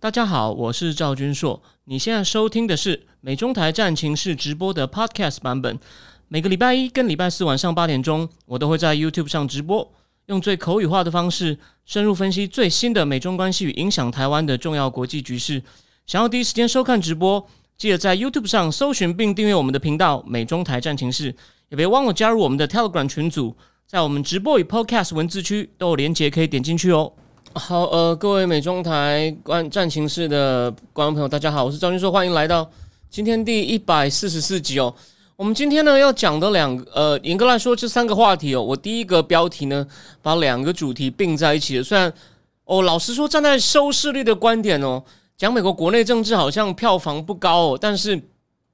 [0.00, 1.60] 大家好，我是赵君硕。
[1.86, 5.76] 你现在收听的是美中台战情室直播的 Podcast 版本。
[6.28, 9.92] 每个礼拜一跟礼拜四晚上八点钟，我都会在 YouTube 上直播，
[10.26, 15.60] 用最口语化的方式，深入分析最新的美中关系与影响台湾的重要国际局势。
[16.06, 17.44] 想要第一时间收看直播，
[17.76, 21.34] 记得在 YouTube 上搜寻并订阅我们的频道“美中台战情室”，
[21.70, 27.14] 也别忘了加入我们的 Telegram 群组，在我们直播与 Podcast 文字区都有连结，可以点进去哦。
[27.54, 32.68] 好，呃，各位美中台观战情室的观众朋友，大家好，我是赵军硕，欢迎来到
[33.10, 34.94] 今天第一百四十四集哦。
[35.34, 38.62] 我们今天呢要讲的两个，呃，严格来说这三个话题哦。
[38.62, 39.84] 我第一个标题呢，
[40.22, 41.82] 把两个主题并在一起了。
[41.82, 42.12] 虽然
[42.64, 45.02] 哦，老实说，站在收视率的观点哦，
[45.36, 48.20] 讲美国国内政治好像票房不高哦，但是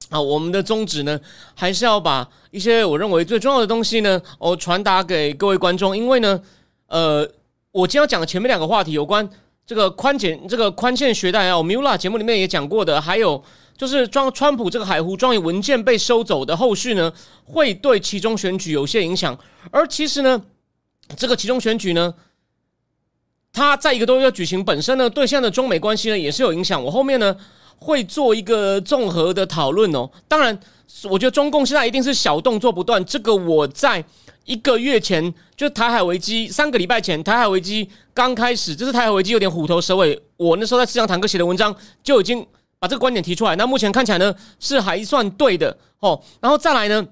[0.09, 1.19] 啊，我们的宗旨呢，
[1.55, 6.39] 还是要把一些我认为最重要的东西呢，哦，传达给各位观众，因为呢，
[6.87, 7.27] 呃。
[7.75, 9.29] 我今天要讲的前面两个话题，有关
[9.65, 13.43] 这个宽简这个宽限学贷啊，Mula 节目里面也讲过的，还有
[13.75, 17.11] 就是装川普这个海湖庄园文件被收走的后续呢，
[17.43, 19.37] 会对其中选举有些影响。
[19.71, 20.41] 而其实呢，
[21.17, 22.13] 这个其中选举呢，
[23.51, 26.81] 它在一个多月举行本身呢，对现在的中美关系呢也是有影响。
[26.81, 27.35] 我后面呢
[27.77, 30.09] 会做一个综合的讨论哦。
[30.29, 30.57] 当然，
[31.09, 34.05] 我觉得中共现在一定是小动作不断，这个我在。
[34.45, 40.19] 一个月前，就是台海危机，三个礼拜前，台海危机刚开始，这是台海危机有点虎头蛇尾。
[40.37, 42.45] 我那时候在市场坦克写的文章就已经
[42.79, 43.55] 把这个观点提出来。
[43.55, 46.21] 那目前看起来呢，是还算对的哦。
[46.39, 47.05] 然后再来呢，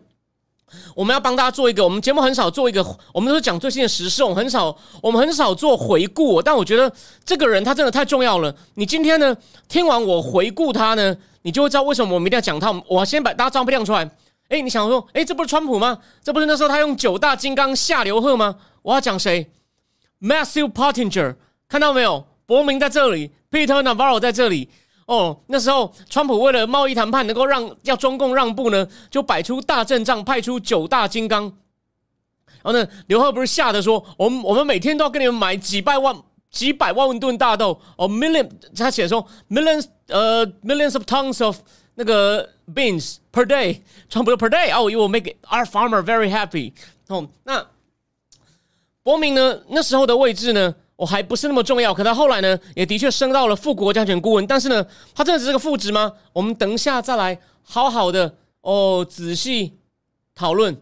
[0.95, 6.40] 我们要帮大家做一个，我们节目很少做一个，我们都是讲最新的时事，我们很少，我们很少做回顾。
[6.40, 6.92] 但我觉得
[7.25, 8.56] 这个人他真的太重要了。
[8.75, 9.36] 你今天呢，
[9.68, 12.72] 听完我回顾他呢，你就会知道为什么我们一定要讲他。
[12.88, 14.08] 我先把大家照片亮出来。
[14.54, 15.98] 哎，你想说，哎，这不是川普吗？
[16.22, 18.56] 这不是那时候他用九大金刚下刘贺吗？
[18.84, 19.50] 我要讲谁
[20.22, 21.38] ？Matthew Pottinger，
[21.68, 22.28] 看到没有？
[22.46, 24.70] 伯明在这里，Peter Navarro 在这里。
[25.08, 31.44] 哦，那时候川普为了贸易谈判能够让要中共让步呢，就摆出大阵仗，派出九大金刚。
[32.62, 36.16] 然后呢，刘贺不是吓得说，我们我们每天都要跟你们买几百万
[36.52, 38.47] 几百万吨大豆哦，million，
[38.78, 41.58] 他写说 millions，呃，millions of tons of
[41.96, 46.74] 那个 beans per day，差不多 per day，哦，you will make our farmer very happy。
[47.08, 47.68] 哦，那
[49.04, 49.62] 伯明呢？
[49.68, 51.94] 那时候的位置呢，我还不是那么重要。
[51.94, 54.48] 可他后来呢，也的确升到了副国家安全顾问。
[54.48, 54.84] 但是呢，
[55.14, 56.14] 他真的只是个副职吗？
[56.32, 59.74] 我们等一下再来好好的哦，仔细
[60.34, 60.82] 讨论。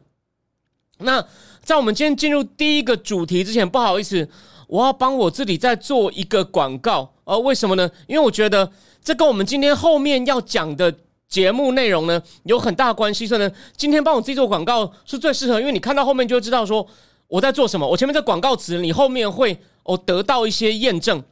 [1.00, 1.26] 那
[1.64, 4.30] 在我们今天进入第一个主题之前，不好意思，
[4.68, 7.12] 我要帮我自己再做一个广告。
[7.24, 7.90] 呃，为什么呢？
[8.08, 8.72] 因为我觉得。
[9.04, 10.94] 这跟我们今天后面要讲的
[11.28, 16.88] 节目内容呢有很大关系，所以呢，今天帮我自己做广告是最适合，因为你看到后面就会知道说
[17.28, 17.88] 我在做什么。
[17.88, 21.24] 我前面这广告词，你后面会哦得到一些验证。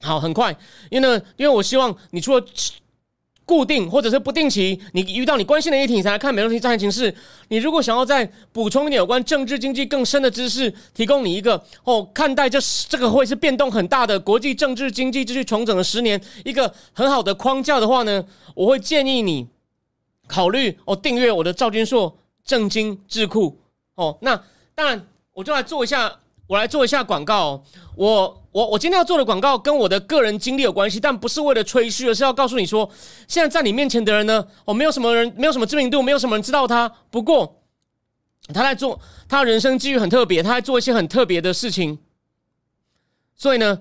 [0.00, 0.56] 好，很快，
[0.90, 2.44] 因为呢，因为我希望你除了。
[3.46, 7.14] 固定或者是不定期，你遇到你关心的议题，你才来看美东题战情势。
[7.48, 18.24] 你如果想要再补充一点有关政治经济更深的知识，提供你一个哦，看待这这个会是变动很大的国际政治经济秩序重整的十年，一个很好的框架的话呢，
[18.54, 19.46] 我会建议你
[20.26, 23.58] 考虑哦，订阅我的赵君硕正经智库
[23.96, 24.16] 哦。
[24.22, 24.42] 那
[24.74, 26.20] 当然，我就来做一下。
[26.46, 27.64] 我来做一下广告。
[27.96, 32.88] 我我我今天要做的广告跟我的个人经历有关系，但不是为了吹嘘，而是要告诉你说，
[33.26, 36.88] 现在在你面前的人呢，哦，没有什么人，没有什么知名度，没有什么人知道他。
[37.10, 37.64] 不过
[38.54, 41.98] 他在做，他人生机遇很特别，他在做一些很特别的事情。
[43.34, 43.80] 所以呢，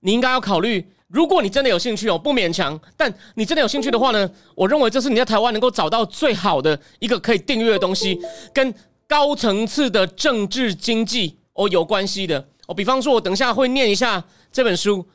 [0.00, 2.80] 你应该要考虑，如果你真的有兴趣哦，不勉强。
[2.96, 8.18] 但你真的有兴趣的话呢，我认为这是你在台湾能够找到最好的一个可以订阅的东西，
[8.54, 8.74] 跟
[9.06, 11.40] 高层次的政治经济。
[11.52, 12.74] 哦，有关系的哦。
[12.74, 15.06] 比方说，我等一下会念一下这本书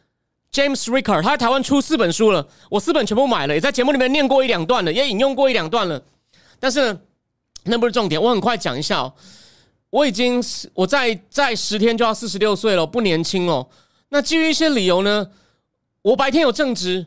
[0.52, 6.02] ，James Ricker，他在台湾出四本书了，我四本全部买了，也在节目里面念过一两段了，也引用过一两段了。
[6.60, 7.00] 但是呢，
[7.64, 9.14] 那不是重点，我很快讲一下哦。
[9.90, 10.44] 我已经
[10.74, 13.68] 我在在十天就要四十六岁了，不年轻哦。
[14.10, 15.30] 那基于一些理由呢，
[16.02, 17.06] 我白天有正职，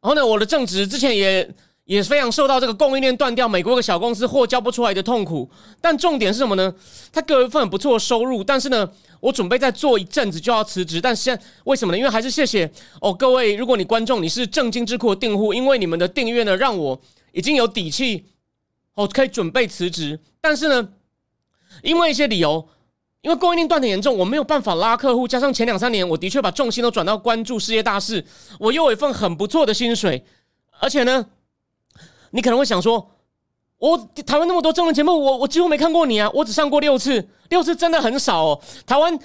[0.00, 1.54] 然后呢，我的正职之前也。
[1.92, 5.46] 也非常受到这个供应链断掉，美国一个小公司货交不出来的痛苦。
[5.78, 6.74] 但重点是什么呢？
[7.12, 8.90] 他给我一份很不错的收入，但是呢，
[9.20, 11.02] 我准备再做一阵子就要辞职。
[11.02, 11.98] 但现为什么呢？
[11.98, 12.70] 因为还是谢谢
[13.02, 16.98] 哦，各位，如果你观众你是正金智库的订户，因为你们的订阅呢，让我
[17.32, 18.24] 已经有底气
[18.94, 20.18] 哦，可以准备辞职。
[20.40, 20.88] 但是呢，
[21.82, 22.66] 因为一些理由，
[23.20, 25.28] 因为供应链断的严重，我没有办法拉客户。
[25.28, 28.24] 加上前两三年，我的确把重心都转到关注世界大事，
[28.58, 30.24] 我又有一份很不错的薪水，
[30.80, 31.26] 而且呢。
[32.32, 33.10] 你可能会想说，
[33.78, 33.96] 我
[34.26, 36.30] 台湾那么多政论节目，我我几乎没看过你啊！
[36.34, 38.60] 我只上过六次，六次真的很少哦。
[38.86, 39.18] 台湾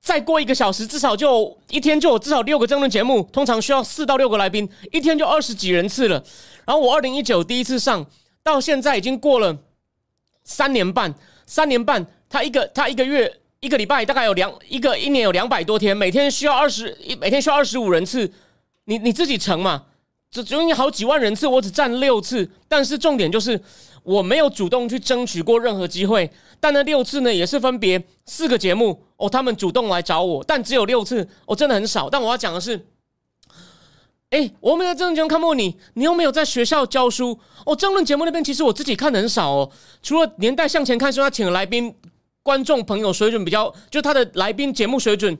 [0.00, 6.22] 再过一个小时，至少就一天就有至少六个争论节目，通常需要四到六个来宾，一天就二十几人次了。
[6.64, 8.04] 然后我二零一九第一次上，
[8.42, 9.56] 到现在已经过了
[10.44, 11.14] 三年半，
[11.46, 18.30] 三年半，他一个他一个月一个礼拜大概有两一个一年有两百多天，每天需要二十一每天需要二十五人次，
[18.84, 19.84] 你你自己乘嘛，
[20.34, 23.58] 只只有好几万人次，我只占六次，但是重点就是。
[24.04, 32.10] 我没有主动去争取过任何机会，但那六次呢，也是分别四个节目哦，他们主动来找我，但只有六次，哦，真的很少。
[32.10, 32.86] 但我要讲的是，
[34.28, 37.74] 哎，我没有争论节目看过你，你又没有在学校教书哦。
[37.74, 39.70] 争论节目那边其实我自己看的很少哦，
[40.02, 41.94] 除了年代向前看，说他请的来宾
[42.42, 45.34] 观众朋友水准比较，就他的来宾节目水准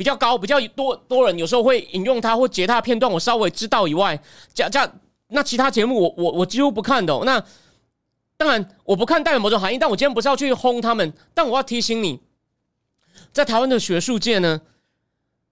[0.00, 4.18] 比较高，比较多多人有时候会引用他或截他片段，我稍微知道以外，
[4.54, 4.90] 加加
[5.28, 7.44] 那其他节目我我我几乎不看的那。
[8.38, 12.18] 当然，我不看代表某种含义，但我今天不是要去轰他们，但我要提醒你，
[13.30, 14.62] 在台湾的学术界呢，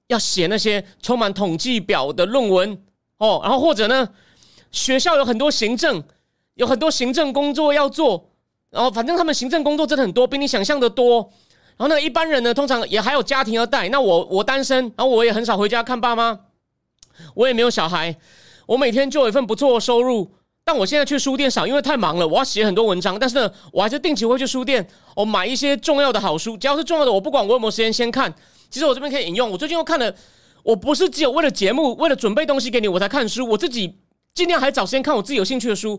[0.06, 2.82] 要写那些充满统计表的论文
[3.18, 4.08] 哦，然后或者呢，
[4.70, 6.02] 学校有很多行政，
[6.54, 8.30] 有很多行政工作要做，
[8.70, 11.30] 然后反正他们行政工作真的很多，比你想象的多。
[11.78, 16.40] 然后呢，一般人呢，通常也还有家庭要带，那我我单身，然后我也很少回家看爸妈，
[17.34, 18.16] 我也没有小孩，
[18.66, 20.34] 我每天就有一份不错的收入。
[20.64, 23.18] 但我现在去书店少，因为太忙了，我要写很多文章。
[23.18, 24.86] 但是呢，我还是定期会去书店，
[25.16, 26.58] 我买一些重要的好书。
[26.58, 28.30] 只要是重要的，我不管我有没有时间先看。
[28.68, 30.14] 其实我这边可以引用，我最近又看了。
[30.62, 33.96] 我不是只有为了节目，为了准备东西给你我才看书，我自己
[34.34, 35.98] 尽量还找时间看我自己有兴趣的书。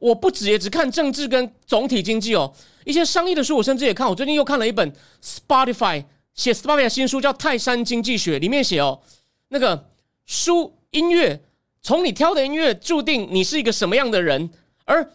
[0.00, 2.52] 我不止也只看政治跟总体经济哦，
[2.84, 4.08] 一些商业的书我甚至也看。
[4.08, 4.92] 我最近又看了一本
[5.22, 6.04] Spotify
[6.34, 9.00] 写 Spotify 新书，叫《泰山经济学》，里面写哦，
[9.50, 9.86] 那个
[10.26, 11.40] 书音乐。
[11.82, 14.50] 从你挑的音乐注定你是一个什么样的人，
[14.84, 15.10] 而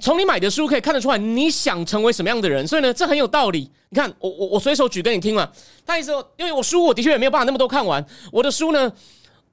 [0.00, 3.70] 从你买的书可以看得出来你想成为什么样的人，所以呢，这很有道理。
[3.90, 5.50] 你看，我我我随手举给你听嘛。
[5.84, 8.90] 他意思，因为我书我的确也没有办法那么多看完，我的书呢，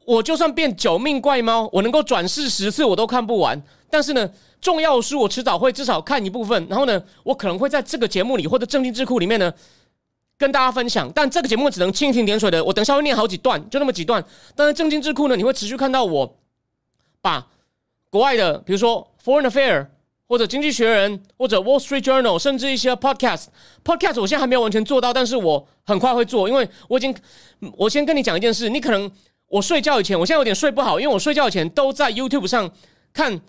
[0.06, 3.62] 我就算变九命怪猫，我能够转世十次我都看不完。
[3.96, 9.54] 但是呢，重要的书我迟早会至少看一部分，然后呢，我可能会在这个节目里或者正经智库里面呢。
[10.38, 14.22] 跟大家分享，但这个节目只能蜻蜓点水的，我等下会念好几段，就那么几段。
[14.54, 16.36] 但是正经智库呢，你会持续看到我。
[17.22, 17.48] 把
[18.10, 19.82] 国外的，比如说《Foreign Affair》
[20.28, 27.16] 或者《经济学人》或者《Wall Street Journal》，甚至一些 Podcast，Podcast 我现在还没有完全做到，但是我很快会做，因为我已经，
[27.78, 29.10] 我先跟你讲一件事，你可能
[29.48, 32.70] 我睡觉以前，我现在有点睡不好，因为我睡觉以前都在 YouTube 上
[33.14, 33.40] 看，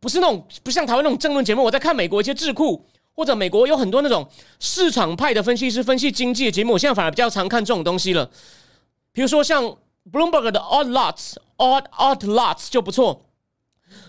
[0.00, 2.84] 不是那种不像台湾那种政论节目，我在看美国一些智库
[3.14, 4.28] 或者美国有很多那种
[4.60, 8.30] 市场派的分析师分析经济的节目，我现在反而比较常看这种东西了，
[9.12, 9.76] 比如说像。
[10.10, 13.26] Bloomberg 的 Odd Lots、Odd Odd Lots 就不错。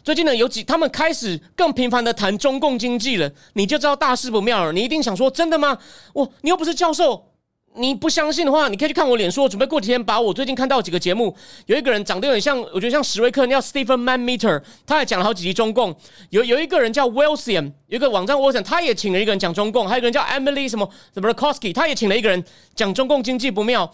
[0.02, 4.72] 最近呢，有几他们开始更频繁的谈中共经济了，你就知道大事不妙了。
[4.72, 5.78] 你一定想说，真的吗？
[6.14, 7.29] 我你又不是教授，
[7.76, 9.44] 你不相信的话，你可以去看我脸书。
[9.44, 11.34] 我准备过几天把我最近看到几个节目，
[11.68, 15.96] 有一个人长得有点像，我觉得像史瑞克，叫 Stephen Manmeter，他还讲了好几集中共。
[16.32, 19.88] 有有一个人叫 Wilson，有一个网站 Wilson，他也请了一个人讲中共。
[19.88, 22.44] 还有一个人叫 Emily 什么什么 Kosky，他也请了一个人
[22.76, 23.94] 讲中共经济不妙。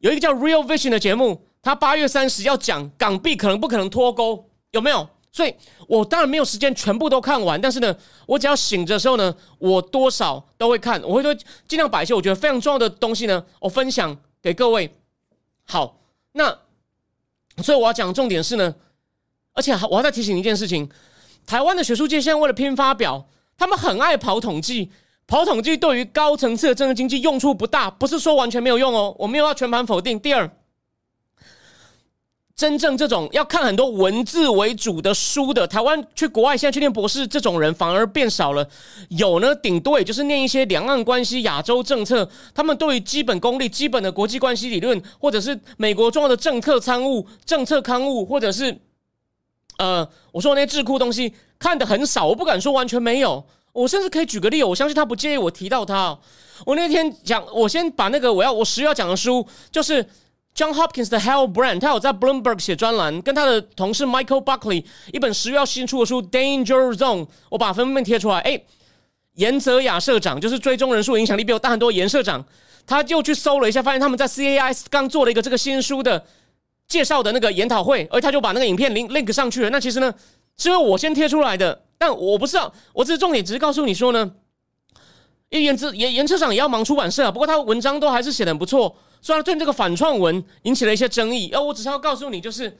[0.00, 5.08] 有一个叫 Real Vision 的节目，他八月三十要讲港币可能不可能脱钩，有没有？
[5.36, 5.54] 所以
[5.86, 7.94] 我当然没有时间全部都看完，但是呢，
[8.24, 11.34] 我只要醒着的时候呢，我多少都会看，我会说
[11.68, 14.90] 尽量把一些我觉得非常重要的东西呢，我分享给各位。
[15.66, 15.98] 好，
[16.32, 16.56] 那
[17.62, 18.74] 所以我要讲重点是呢，
[19.52, 20.88] 而且我要再提醒一件事情：
[21.46, 23.28] 台湾的学术界现在为了拼发表，
[23.58, 24.90] 他们很爱跑统计。
[25.26, 29.14] 跑统计对于高层次的政治经济用处不大，不是说完全没有用哦。
[29.18, 30.18] 我没有要全盘否定。
[30.18, 30.50] 第二，
[32.56, 38.66] 真正这种要看很多文字为主的书的，台湾去国外现在去念博士，这种人反而变少了。
[39.10, 42.26] 有呢，顶多也就是念一些两岸关系、亚洲政策。
[42.54, 48.74] 他们对于基本功力、基本的国际关系理论，或者是美国重要的政策参悟、政策刊物，或者是
[49.76, 52.26] 呃，我说那些智库东西看的很少。
[52.26, 53.44] 我不敢说完全没有。
[53.74, 56.18] 我甚至可以举个例，我相信他不介意我提到他。
[56.64, 60.02] 我那天讲，我先把那个我要我十月要讲的书，就是
[60.56, 64.82] John Hopkins 的 Hell Brand，他有在 Bloomberg 写专栏，跟他的同事 Michael Buckley
[65.12, 68.38] 一本十月要新出的书 Danger Zone，我把封面贴出来。
[68.38, 68.58] 哎，
[69.34, 72.42] 严泽雅社长就是追踪人数影响力比我大很多，严社长
[72.86, 76.24] 他就去搜了一下，发现他们在 CAI 刚做了一个这个新书的
[76.88, 79.68] 介绍的那个研讨会，而他就把那个影片 link link 上去了。
[79.68, 80.14] 那其实呢，
[80.56, 81.82] 是因为我先贴出来的。
[81.98, 84.30] 但我不是啊，我只是重点，只是告诉你说呢，
[85.50, 87.30] 因为严之严严车长也要忙出版社啊。
[87.30, 91.50] 不过他文章都还是写的很不错，虽然对这个反串文引起了一些争议。
[91.52, 92.78] 而我只是要告诉你，就是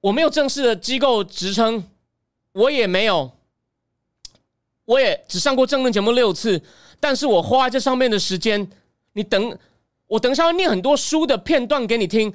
[0.00, 1.82] 我没有正式的机构职称，
[2.52, 3.32] 我也没有，
[4.84, 6.62] 我也只上过政论节目六次，
[7.00, 8.70] 但是我花在这上面的时间，
[9.14, 9.58] 你等
[10.06, 12.32] 我等一下会念很多书的片段给你听。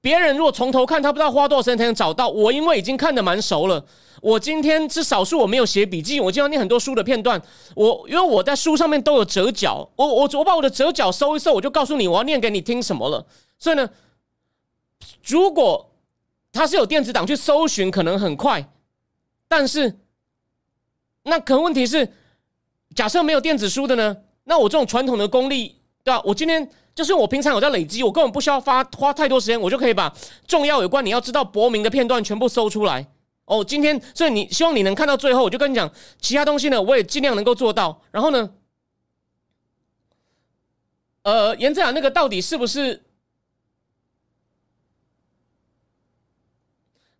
[0.00, 2.28] 别人如果从头看，他不知道花多少时间才能找到。
[2.28, 3.84] 我因为已经看得蛮熟了，
[4.22, 7.40] 我今天是少数我没有写笔记，我经常念很多书的片段。
[7.74, 13.26] 我因为我在书上面都有折角，我我我把我的折角搜一搜，我就告诉你我要念给你听什么了。
[13.58, 13.88] 所以呢，
[15.26, 15.90] 如果
[16.52, 18.70] 他是有电子档去搜寻，可能很快，
[19.48, 19.98] 但是。
[21.24, 22.10] 那可能问题是，
[22.94, 24.16] 假设没有电子书的呢？
[24.44, 26.22] 那我这种传统的功力，对吧？
[26.24, 26.66] 我今天
[26.98, 30.12] 就是我平常有在累积，我根本不需要花花太多时间，我就可以把
[30.48, 33.06] 重要有关你要知道博明的片段全部搜出来。
[33.44, 35.88] 哦，今天所以你希望你能看到最后，我就跟你讲，
[36.20, 38.02] 其他东西呢，我也尽量能够做到。
[38.10, 38.50] 然后呢，
[41.22, 43.04] 呃，严正雅那个到底是不是？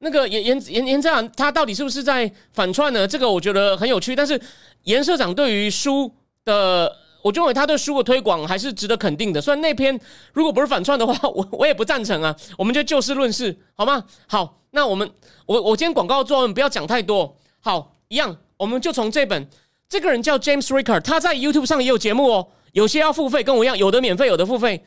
[0.00, 3.06] 那个严严严严长，他到底是不是在反串呢？
[3.06, 4.16] 这个我觉得很有趣。
[4.16, 4.40] 但是
[4.82, 6.12] 严社长对于书
[6.44, 9.40] 的，我认为他对书的推广还是值得肯定的。
[9.40, 9.98] 虽然那篇
[10.32, 12.34] 如果不是反串的话， 我我也不赞成啊。
[12.56, 14.04] 我们就就事论事，好吗？
[14.26, 15.10] 好，那我们
[15.46, 17.36] 我我今天广告做完，不要讲太多。
[17.60, 19.48] 好，一样，我们就从这本，
[19.88, 22.48] 这个人叫 James Ricker，他在 YouTube 上也有节目哦。
[22.72, 24.84] 有些要付费，跟我一样，有的免费，有的付费。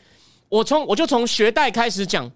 [0.49, 2.31] 我从我就从学代开始讲。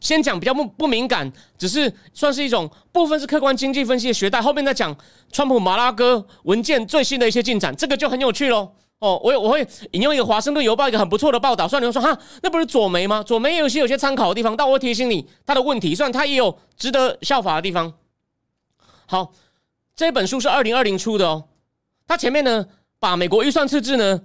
[0.00, 4.94] 先讲比较不不敏感，只是算是一种部分是客观经济分析的学带，后面再讲
[5.30, 8.72] 川普马拉哥文件最新的一些进展，这个就很有趣喽。
[8.98, 13.22] 哦，我有我会引用一个华盛顿邮报一个很不错的报道，虽然你会说哈，那不是左媒吗？
[13.22, 17.92] 左媒也有些有些参考的地方，但我会提醒你他的问题，虽然他也有值得效法的地方。
[19.04, 19.32] 好，
[19.94, 21.46] 这本书是二零二零出的哦，
[22.06, 22.66] 他前面呢
[22.98, 24.22] 把美国预算赤字呢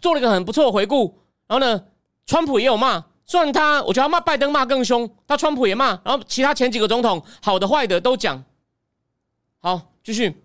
[0.00, 1.18] 做了一个很不错的回顾，
[1.48, 1.86] 然后呢，
[2.24, 3.04] 川普也有骂。
[3.24, 8.44] 虽然他，我觉得他骂拜登骂更凶，他川普也骂，然后其他前几个总统好的坏的都讲。
[9.58, 10.40] 好，继续，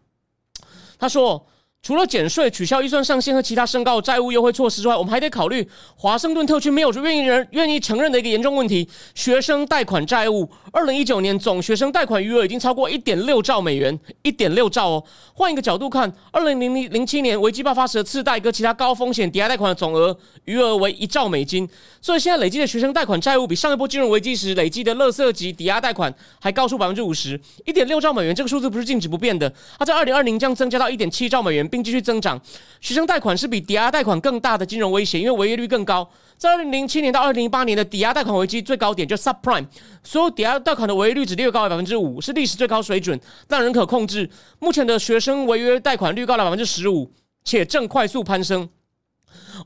[0.98, 1.46] 他说。
[1.84, 10.48] 除了减税、取消预算上限和其他升高债务优惠措施之外，我们还得考虑华盛顿特区没有愿意人愿意承认的一个严重问题：学生贷款债务。
[10.72, 15.04] 二零一九年总学生贷款余额已经超过一点六兆美元，一点六兆哦。
[15.34, 21.68] 换一个角度看，二零零零零七年危机爆发时的次贷跟其他高风险抵押贷款的总额余额为一兆美金，
[22.00, 27.42] 所以现在累积的学生贷款债务比上一波金融危机时累积的垃圾级抵押贷款还高出百分之五十。
[27.66, 31.68] 一点六兆美元这个数字不是静止不变的，它在二零二零将增加到一点七兆美元。
[31.72, 32.40] 并继续增长。
[32.82, 36.08] 学生贷款是比抵押贷款更大的金融威胁，因为违约率更高。
[36.38, 39.66] 在二零零七年到二零零八年的抵押贷款危机最高点就 subprime，
[40.04, 44.30] 所有抵押贷款的违约率只略高百分之五，是历史最高水准，但仍可控制。
[44.60, 47.12] 目前的学生违约贷款率高达百分之十五，
[47.44, 48.70] 且正快速攀升。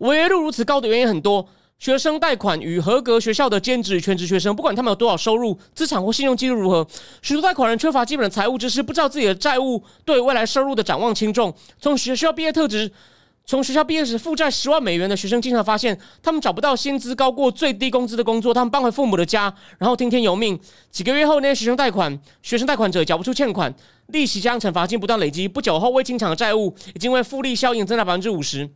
[0.02, 1.48] 违约率如此高的原因很多。
[1.78, 6.88] 学生贷款与合格学校的兼职全职学生，不管他们有多少收入、资产或信用记录如何，
[7.22, 11.54] 许多贷款人缺乏基本的财务知识，不知道自己的债务对未来收入的展望轻重。
[11.80, 12.90] 从学校毕业特质，
[13.46, 20.58] 从学校毕业时负债十万美元的学生，经常发现他们找不到薪资高过最低工资的工作，他们搬回父母的家，然后听天由命。
[20.90, 23.72] 几个月后，那些学生贷款学生贷款者缴不出欠款，
[24.08, 28.70] 利息加上惩罚金不断累积，不久后未清偿的债务已经为复利效应增加百分之五十。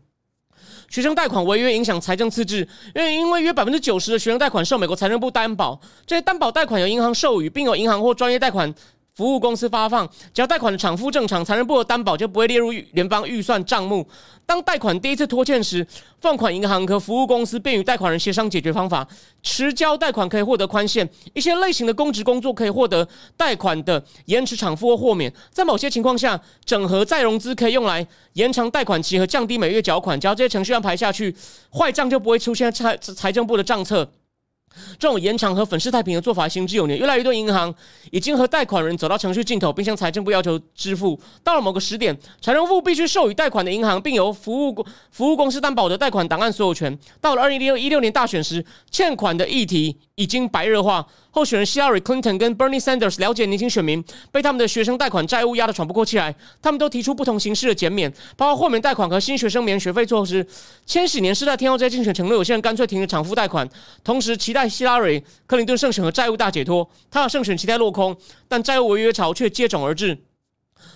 [0.89, 8.73] 学生贷款违约影响财政赤字，因为因为约百分之九十的学生贷款受美国财政部担保，这些担保贷款由银行授予，并由银行或专业贷款。
[9.19, 14.07] 服务公司发放，只要贷款的偿付正常，财政部的担保就不会列入联邦预算账目。
[14.45, 15.85] 当贷款第一次拖欠时，
[16.21, 19.05] 放款银行和服务公司便与贷款人协商解决方法。
[19.43, 25.29] 迟交贷款可以获得宽限，一些类型的公职工作可以获得贷款的延迟偿付或豁免。
[25.51, 30.17] 在某些情况下，整合再融资可以用来延长贷款期和降低每月缴款。
[30.17, 31.35] 只要这些程序安排下去，
[31.73, 34.09] 坏账就不会出现财财政部的账册。
[34.97, 37.73] 这种延长和粉饰太平的做法行之有年，越来越多银行
[38.11, 41.19] 已经和贷款人走到程序尽头，并向财政部要求支付。
[41.43, 46.97] 到了某个时点，财政部必须授予贷款的银行，并由服务服务公司担保的贷款档案所有权。
[47.19, 51.05] 到了二零一六年大选时，欠款的议题已经白热化。
[51.31, 60.45] 候选人希拉里·克林顿跟 Bernie Sanders 了解年轻选民被他们的学生贷款债务压得喘不过气来，他们都提出不同形式的减免，包括豁免贷款和新学生免学费措施。
[60.85, 63.67] 千禧年世代天后在竞选承诺，有些人干脆停止偿付贷款，
[64.03, 66.89] 同时期待希拉里·克林顿胜选和债务大解脱。
[67.11, 68.17] 他的胜选期待落空，
[68.47, 70.17] 但债务违约潮却接踵而至。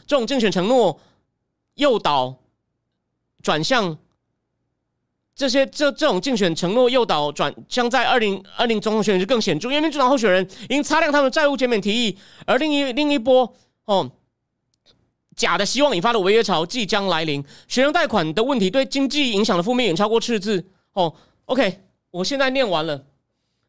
[0.07, 0.99] 这种竞选承诺
[1.75, 2.37] 诱导
[3.41, 3.97] 转向。
[5.35, 13.51] 这些这这种竞选承诺诱导转将在二零二零总统选举更显著，因为民主党候选人已经擦亮他们的债务减免提议，而另一另一波
[13.85, 14.11] 哦
[15.35, 17.43] 假的希望引发的违约潮即将来临。
[17.67, 20.63] 学生贷款的问题对经济影响的负面远超过赤字
[20.93, 21.11] 哦。
[21.45, 21.79] OK，
[22.11, 23.03] 我现在念完了，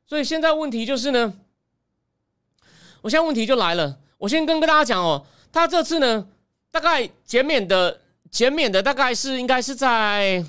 [0.07, 1.33] 所以现在问题就是呢，
[3.01, 6.27] 我现在问题就来了，我先跟跟大家讲哦，他这次呢
[6.71, 10.45] 大概减免的减免的大概是应该是在，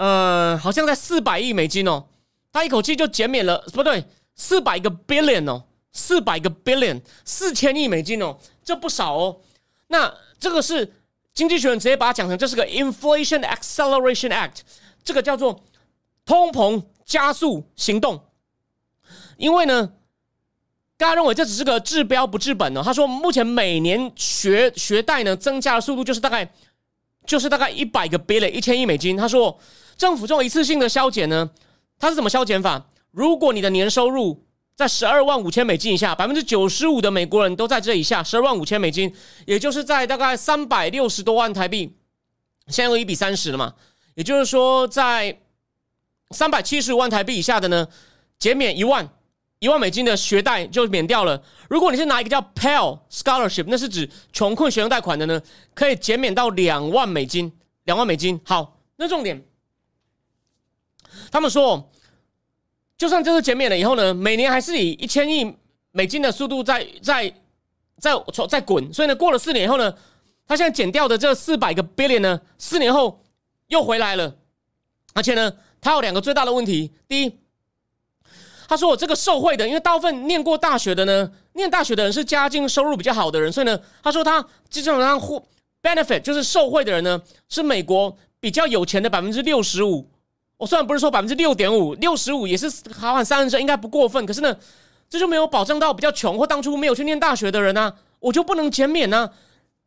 [0.00, 2.06] 呃，好像在四百亿美金哦，
[2.50, 4.02] 他一口气就减免了，不对，
[4.34, 9.40] 四百个 billion 哦，四百个 billion，四千亿美金哦，这不少哦。
[9.88, 10.94] 那这个是
[11.34, 14.60] 经济学人直接把它讲成这是个 Inflation Acceleration Act，
[15.04, 15.62] 这个叫做
[16.24, 18.24] 通膨加速行动，
[19.36, 19.92] 因为呢。
[20.96, 22.82] 大家认为这只是个治标不治本呢？
[22.84, 26.52] 他说，目前每年学学贷呢增加的速度就是大概
[27.26, 29.16] 就是大概一百个 billion 一千亿美金。
[29.16, 29.58] 他说，
[29.96, 31.50] 政府这种一次性的削减呢，
[31.98, 32.86] 它是怎么削减法？
[33.10, 34.44] 如果你的年收入
[34.76, 39.14] 在十二万五千美金以下，百分之九十五的美国人都在这以下，十二万五千美金，
[39.46, 41.96] 也就是在大概三百六十多万台币，
[42.68, 43.74] 现在有一比三十了嘛？
[44.14, 45.40] 也就是说，在
[46.30, 47.86] 三百七十万台币以下的呢，
[48.38, 49.08] 减免一万。
[49.60, 51.40] 一万美金的学贷就免掉了。
[51.68, 55.40] 如果你是拿一个叫 Pell Scholarship，那是指穷困学生贷款的呢，
[55.74, 57.52] 可以减免到两万美金。
[57.84, 59.42] 两万美金，好，那重点，
[61.30, 61.90] 他们说，
[62.96, 65.56] 就算这次减免了以后呢，每年还是以一千亿
[65.90, 67.34] 美金的速度在在
[67.98, 68.12] 在
[68.48, 68.92] 在滚。
[68.94, 69.92] 所以呢，过了四年以后呢，
[70.46, 73.22] 他现在减掉的这四百个 billion 呢，四年后
[73.66, 74.36] 又回来了。
[75.12, 77.39] 而且呢，他有两个最大的问题，第一。
[78.70, 85.42] 他说：“我这个受贿的，因为大部分念过大学的呢，念大学的人是家境收入比较好的人，所以呢，他说他基本上获
[85.82, 90.08] benefit 就是受贿的人呢，是美国比较有钱的百分之六十五。
[90.56, 94.24] 我虽然不是说百分之六点五，六十五也是好像三分之应该不过分。
[94.24, 94.56] 可是呢，
[95.08, 99.32] 这就没有保障到比较穷或当初没有去念大学的人呢，我就不能减免呢。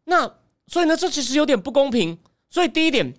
[0.04, 0.30] 那
[0.68, 2.20] 所以呢，这其实有点不公平。
[2.50, 3.14] 所以第一点，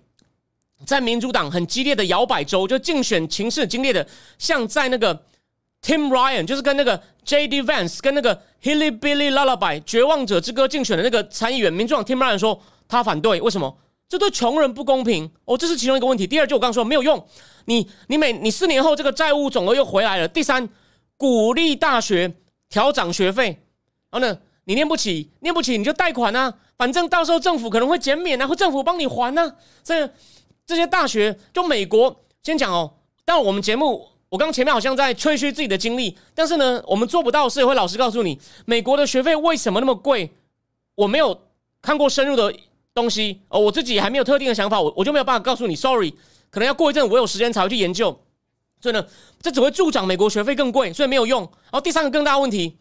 [0.85, 4.07] 在民主党很激烈的摇摆州，就竞选情势激烈的，
[4.37, 5.19] 像在那个。”
[5.85, 7.61] Tim Ryan 就是跟那个 J.D.
[7.61, 13.77] Vance 跟那个 Hilly Billy Lullaby 绝望者之歌竞选的那个参议员，民主党 Tim Ryan 说他反对，为什么？
[14.09, 16.25] 这对穷人不公平哦，这是其中一个问题。
[16.25, 17.23] 第二，就我刚刚说没有用，
[17.65, 20.27] 你你每你四年后这个债务总额又回来了。
[20.27, 20.67] 第三，
[21.17, 22.33] 鼓励大学
[22.67, 23.45] 调涨学费，
[24.09, 29.53] 然后呢，你念不起，念不起你就贷款啊，反正到时候政府可能会减免啊，或政府帮你还呢。
[29.83, 30.09] 这
[30.65, 34.14] 这些大学就美国先讲哦，但我们节目。
[34.29, 40.31] 我刚前面好像在吹嘘自己的经历，但是呢，我们做不到，是会老实告诉你，美国的学费为什么那么贵？
[40.95, 41.39] 我没有
[41.81, 42.53] 看过深入的
[42.93, 45.75] 东西哦，我自己还没有特定的想法，我我就没有办法告诉你。
[45.75, 46.13] Sorry，
[46.49, 48.19] 可能要过一阵，我有时间才会去研究。
[48.81, 49.05] 所以呢，
[49.41, 51.41] 这只会助长美国学费更贵，所以没有用。
[51.41, 52.77] 然后第三个更大问题，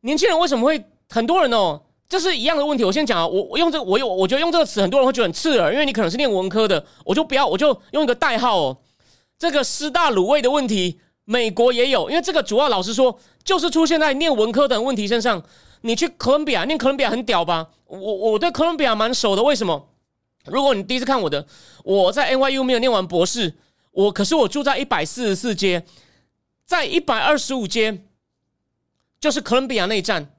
[0.00, 1.82] 年轻人为什么会很多人哦？
[2.08, 2.84] 这是一样的问题。
[2.84, 8.78] 我先讲啊，我我用这个，我有我觉得用这个词，很多人会觉得很刺耳，因为你可能是念文科的，我就不要，我就用一个代号哦。
[9.38, 15.42] 这个师大卤味的问题，美国也有，因为这个主要老实说，就是出现在念文科的问题身上。
[15.82, 17.68] 你去哥伦比亚念哥伦比亚很屌吧？
[17.86, 19.42] 我我对哥伦比亚蛮熟的。
[19.42, 19.88] 为什么？
[20.46, 21.46] 如果你第一次看我的，
[21.84, 23.54] 我在 NYU 没有念完博士，
[23.92, 25.84] 我可是我住在一百四十四街，
[26.64, 28.02] 在一百二十五街
[29.20, 30.34] 就是哥伦比亚那一站，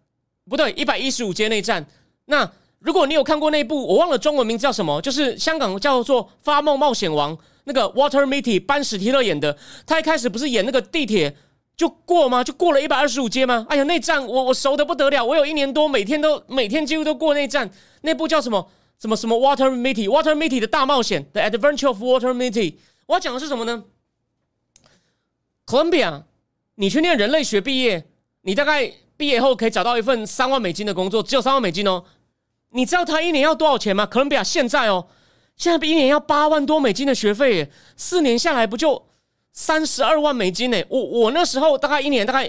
[0.49, 1.85] 不对，一百一十五街那一站。
[2.25, 7.37] 那如果你有看过那部，我忘了中文名字叫什么，就是香港叫做《发梦冒险王》。
[7.67, 11.35] 那个 Water Mitty 班史提勒演的，他一开始不是演那个地铁
[11.75, 12.41] 就过吗？
[12.41, 13.65] 就过了一百二十五街吗？
[13.69, 17.69] 哎呀，那站我我熟的不得了，我有一年多每天都每天几乎都过那站。
[18.01, 22.75] 那部叫什么什么什么 Water Mitty Water Mitty 的大冒险 The Adventure of Water Mitty。
[23.05, 23.83] 我要讲的是什么呢
[25.65, 26.23] ？Columbia，
[26.75, 28.05] 你去念人类学毕业，
[28.43, 32.05] 你大概毕业后可以找到一份三万美金的工作，只有三万美金哦。
[32.69, 35.07] 你知道他一年要多少钱吗？Columbia 现在哦。
[35.57, 39.03] 现在一年要八万多美金的学费，四年下来不就
[39.53, 40.81] 三十二万美金呢？
[40.87, 42.47] 我我那时候大概一年大概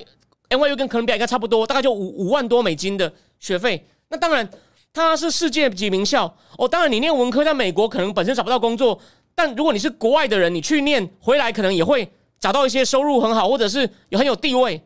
[0.51, 3.83] NYU 跟哥伦比亚应该差不多，大概就五五万多美金的学费。
[4.11, 4.47] 那当然
[4.93, 6.69] 它是世界级名校哦。
[6.69, 9.01] 当然你念文科在美国可能本身找不到工作，
[9.35, 12.07] 但如果你是国外的人，你去念回来可能也会
[12.39, 14.79] 找到一些收入很好，或者是有很有地位。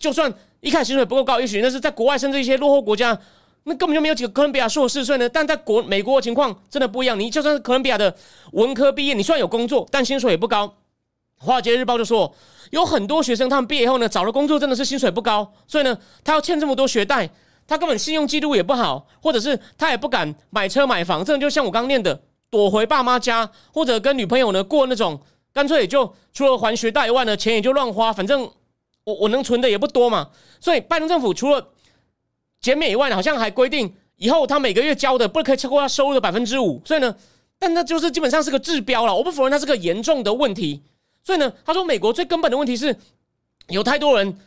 [0.00, 3.16] 就算一开始薪水不够高，也许那是在国外甚至一些落后国家。
[3.64, 7.18] 那根本就没有几个哥伦比亚硕士，所以呢，但在国美国的情况真的不一样。
[7.18, 8.14] 你就算是哥伦比亚的
[8.52, 10.74] 文科毕业，你虽然有工作，但薪水也不高。
[11.36, 12.32] 华尔街日报就说，
[12.70, 17.28] 有很多学生他们毕业后呢，找了工作真的是薪水不高，所以呢，他要欠这么多学贷，
[17.66, 21.24] 他根本信用记录也不好，或者是他也不敢买车买房。
[21.24, 25.20] 这就像我刚念的，躲回爸妈家，或者跟女朋友呢过那种，
[25.52, 28.50] 干脆就除了还学贷以外呢，钱也就乱花，反正
[29.04, 30.28] 我我能存的也不多嘛。
[30.60, 31.68] 所以拜登政府除了
[32.64, 37.14] 减免以外呢，好像还规定以后他每个月交的不可以超过他收入的百分之五，所以呢，
[37.58, 39.14] 但那就是基本上是个治标了。
[39.14, 40.82] 我不否认它是个严重的问题。
[41.22, 42.96] 所以呢，他说美国最根本的问题是
[43.68, 44.38] 有太多人，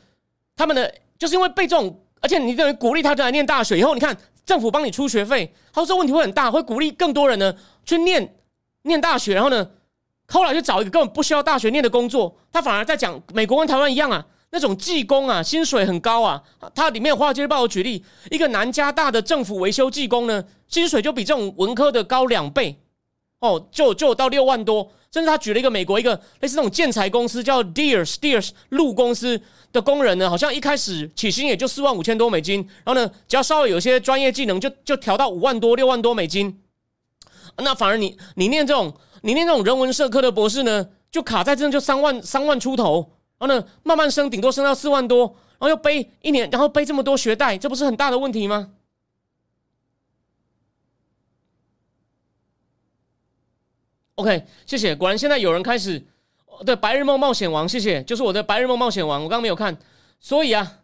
[0.56, 8.36] 他们的就是因为被这种，而且你等于鼓励他来念大学以后，你看政府帮你出学费，他说这问题会很大，会鼓励更多人呢去念
[8.82, 9.69] 念大学，然后呢，
[10.27, 16.41] 后来就找一个根本不需要大学念的工作，他反而在讲美国跟台湾一样啊，那种技工啊，薪水很高啊。
[16.73, 22.79] 他里面华尔街日报有举例，一个南加大的政府维修技工呢，薪水就比这种文科的高两倍，
[23.39, 24.91] 哦，就就到六万多。
[25.10, 36.62] 甚至他举了一个美国一个类似那种建材公司叫 Deers Deers 路公司的工人呢，好像一开始起薪也就四万五千多美金，然后呢，只要稍微有些专业技能，就就调到五万多六万多美金。
[37.60, 45.26] 那反而你你念这种你念这种人文社科的博士呢，就卡在这就三万三万出头，然后呢慢慢升，顶多升到四万多，
[45.60, 48.71] 然后又背一年，然后背这么多学贷，这不是很大的问题吗
[54.15, 54.95] ？OK，谢谢。
[54.95, 56.04] 果然现在有人开始，
[56.65, 59.78] 对《白日梦冒险王》，谢谢，就是我的《白日梦冒险王》，我刚刚没有看，
[60.19, 60.80] 所以啊，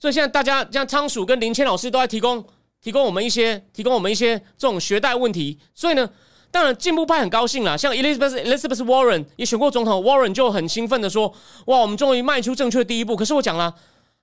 [0.00, 2.44] 所以现在大家像仓鼠跟林谦老师都在提供
[2.80, 6.10] 提供我们一些提供我们一些这种学贷问题，所以呢，
[6.52, 11.34] 当然进步派很高兴了，像 Elizabeth Elizabeth Warren 也选过总统，Warren 就很兴奋的说
[11.66, 13.74] ：“哇，我们终于迈出正确的第一步。”可是我讲了，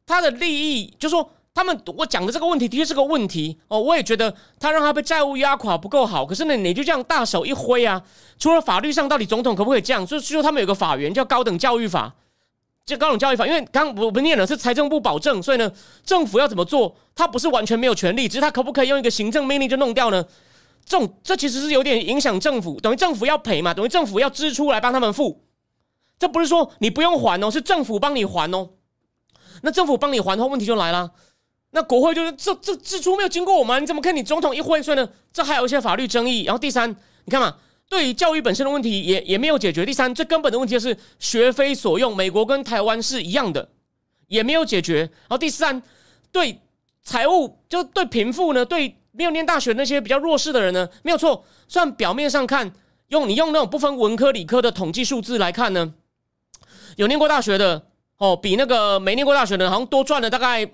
[0.06, 1.30] 他的利益就说。
[1.52, 6.26] 他们我讲的这个问题的确是个问题哦，我也觉得他让他被债务压垮不够好。
[6.26, 8.02] 可是呢，你就这样大手一挥啊，
[8.38, 10.06] 除了法律上到底总统可不可以这样？
[10.08, 12.14] 所以说他们有个法源叫高等教育法，
[12.86, 13.46] 就高等教育法。
[13.46, 15.70] 因为刚我不念了，是财政部保证，所以呢，
[16.06, 20.24] 政府要怎么做，他不是完全没有权利，只是他可不可以用一个行政命令就弄掉呢？
[20.90, 25.46] 这种这其实是有点影响政府，等于政府要赔嘛，等于政府要支出来帮他们付。
[26.18, 28.72] 这不是说你不用还哦，是政府帮你还哦。
[29.62, 31.12] 那政府帮你还的话，问题就来了。
[31.70, 34.16] 那国会就是这这支出没有经过我们，你怎么看？
[34.16, 36.44] 你总统一挥，所以呢，这还有一些法律争议。
[36.44, 37.56] 然后第三，你看嘛，
[37.88, 39.86] 对于教育本身的问题也也没有解决。
[39.86, 43.70] 第三，最根本的问题就是学非所用，美国跟台湾是一样的，
[44.28, 45.02] 也没有解决。
[45.02, 45.84] 然后第三，
[46.32, 46.60] 对
[47.04, 51.44] 财务就对贫富呢，对没有念大学那些比较弱势的人呢，没有错。
[51.68, 52.72] 算表面上看，
[53.08, 55.94] 用你用那种不分文科理科的统计数字来看呢，
[56.98, 57.84] 有念过大学的
[58.18, 60.70] 哦，比那个没念过大学的好像多赚了大概。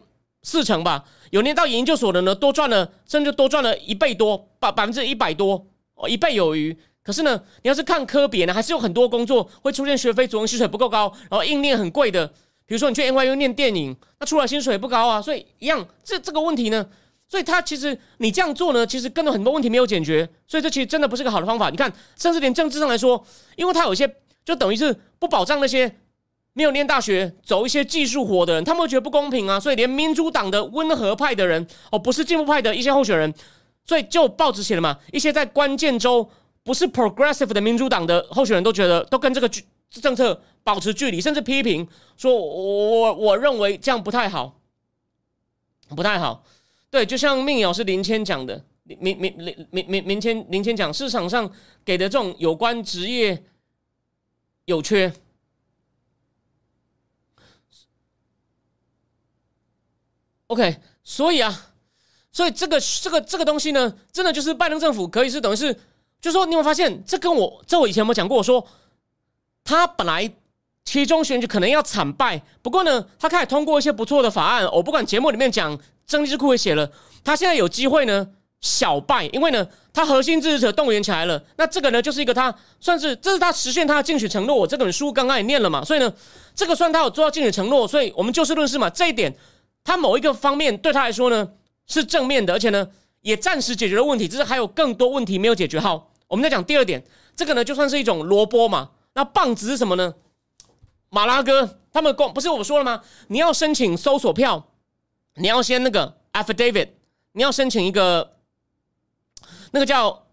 [0.48, 6.78] 四成吧，有念到研究所的呢，多赚了，甚至多赚了一倍多，百百分之一百多，哦，一倍有余。
[7.02, 12.28] 可是呢，你要是看科别呢，还是有很多工作会出现学费，主用薪水不够高，然后硬念很贵的。
[12.68, 16.88] 比如说你去 NYU 念电影，那出来薪水不高啊，所以一样，这这个问题呢，
[17.28, 21.70] 所以他其实你这样做呢，其实跟着很多问题没有解决，所以这其实真的不是个好的方法。
[21.70, 25.96] 你看，甚至连政治上来说，因为他有一些，就等于是不保障那些。
[26.58, 33.34] 没有念大学，走一些技术活的人，他们会觉得不公平啊，所以连民主党的温和派的人，哦，不是进步派的一些候选人，
[33.84, 36.26] 所以就报纸写了嘛，一些在关键州
[36.64, 39.52] 不是 progressive 的民主党的候选人都觉得都跟这个
[39.90, 41.86] 政策保持距离，甚至批评
[42.16, 44.58] 说，我我我认为这样不太好，
[45.94, 46.42] 不太好。
[46.96, 51.52] 对，就像命友是林谦讲的，明明明明明明明谦林谦讲，市场上
[51.84, 53.44] 给的这种有关职业
[54.64, 55.12] 有缺。
[60.48, 61.74] OK，所以啊，
[62.32, 65.78] 所以这个这个这个东西呢，真的就是拜登政府可以是等于是，
[66.22, 68.38] 就说你有发现，这跟我这我以前有没有讲过？
[68.38, 68.66] 我说
[69.66, 70.34] 他本来
[70.86, 74.66] 其中选举可能要惨败，不过呢，他开始通过一些不错的法案。
[74.72, 75.78] 我不管节目里面讲，
[76.08, 76.92] 政治智库也写了，
[77.24, 78.28] 他现在有机会呢
[78.62, 81.42] 小败，因为呢，他核心支持者动员起来了。
[81.58, 84.56] 那这个呢，就是一个他算是这是他实现他的竞选承诺。
[84.56, 86.12] 我这本书刚刚也念了嘛，所以呢，
[86.56, 87.88] 这个算他有做到竞选承诺。
[87.88, 89.36] 所以我们就事论事嘛，这一点。
[89.84, 91.48] 他某一个方面对他来说呢
[91.86, 92.88] 是正面的，而且呢
[93.22, 96.12] 也暂时解决了问题，只是还有更多问题没有解决好。
[96.28, 97.04] 我们再讲第二点，
[97.36, 98.90] 这个呢就算是一种萝卜嘛。
[99.14, 100.16] 那棒子是什么呢？
[101.10, 103.04] 马拉哥他们公不是我说了吗？
[103.28, 104.72] 你要申请搜索票，
[105.36, 106.90] 你要先那个 affidavit，
[107.34, 108.38] 你要申请一个
[109.72, 110.28] 那个叫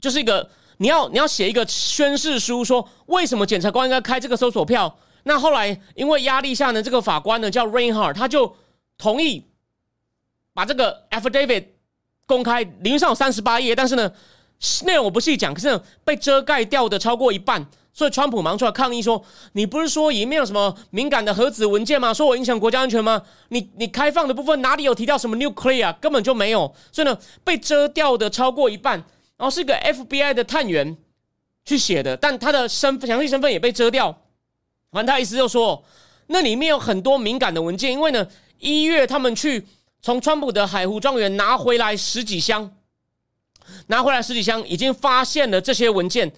[0.00, 4.98] 就是一个你要你要写一个宣誓书，说为什么检察官应该开这个搜索票。
[5.24, 8.56] 那后来因为压力下呢，这个法官呢叫 Rainhard，他就
[8.98, 9.48] 同意
[10.52, 11.66] 把这个 affidavit
[12.26, 14.12] 公开，理论上有三十八页，但是呢
[14.84, 22.12] 内容我不细讲，可是呢被遮盖掉的超过一半，所以川普忙出来抗议说：“你不是说里面有什么敏感的核子文件吗？
[22.12, 23.22] 说我影响国家安全吗？
[23.50, 25.92] 你你开放的部分哪里有提到什么 nuclear？
[26.00, 28.98] 根本就没有。”所以呢被遮掉的超过一半，
[29.36, 30.96] 然后是一个 FBI 的探员
[31.64, 34.10] 去写的，但他的身详细身份也被遮掉。
[34.90, 35.84] 反正他意思就说，
[36.26, 38.26] 那里面有很多敏感的文件，因为呢，
[38.58, 39.66] 一月他们去
[40.02, 42.74] 从川普的海湖庄园拿回来十几箱，
[43.86, 46.32] 拿回来十几箱，已经发现了这些文件，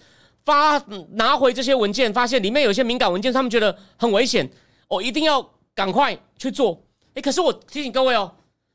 [0.46, 0.78] 发
[1.11, 4.48] 拿回这些文件，发现里面有些敏感文件，他们觉得很危险，
[4.88, 6.80] 哦，一定要赶快去做。
[7.14, 8.32] 哎，可是我提醒各位哦，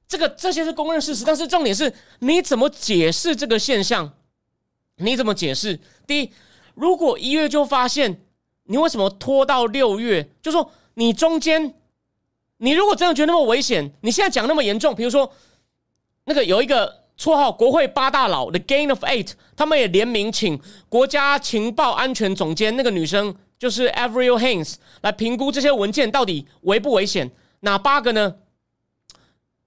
[0.07, 4.12] 这个这些是公认事实，但是重点是你怎么解释这个现象？
[4.97, 5.79] 你怎么解释？
[6.05, 6.31] 第一，
[6.75, 8.21] 如果一月就发现，
[8.65, 10.29] 你为什么拖到六月？
[10.41, 11.73] 就说你中间，
[12.57, 15.31] 你如果真的觉得那么危险，你现在讲那么严重，比如说
[16.25, 27.29] 那个有一个绰号“国会八大佬 ”The Gain of Eight，他们也联名请国家情报安全总监那个女生，就是 Avril Haines 来评估这些文件到底危不危险？
[27.60, 28.38] 哪八个呢？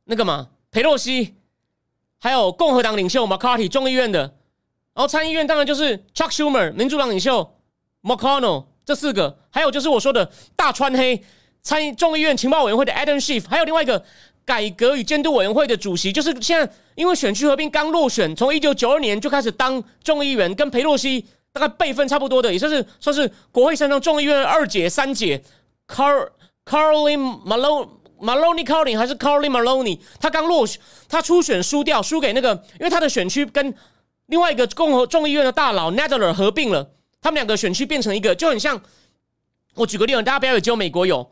[0.07, 1.37] 那个嘛，佩洛西，
[2.19, 4.35] 还有共和党领袖 McCarthy 众议院的。
[4.93, 7.57] 然后参议院当然就是 Chuck Schumer 民主党领袖
[8.03, 11.23] McConnell 这四个，还有就是我说的大川黑
[11.63, 14.05] 参议众议院情报委员会的 Adam Schiff，还有另外一个
[14.45, 25.43] 改革与监督委员会的主席，就是现在因为选区合并刚落选，从一九九二年就开始当众议员，跟佩洛西大概辈分差不多的，也算是算是国会山上众议院二姐三姐
[25.89, 26.29] Car
[26.65, 27.89] Carolyn Malone
[28.21, 33.75] Maloney Carolyn 还是 Carolyn Maloney，他刚落选，他初选输掉，输给那个，因为他的选区跟
[34.27, 38.81] 另外一个共和众议院的大佬 Nadler 合并了，他们两个选区变成一个，就很像。
[39.77, 41.29] 我举个例子，大家不要以为只有美国有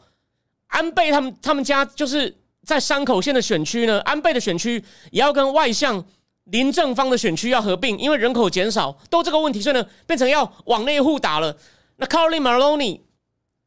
[0.67, 6.05] 安倍他们他们家就是在山口县的选区呢，安倍的选区也要跟外向
[6.45, 11.57] 林正方的选区要合并，因为人口减少，都这个问题，所以呢变成要往内户打了。
[11.97, 13.01] 那 Carly Maloney、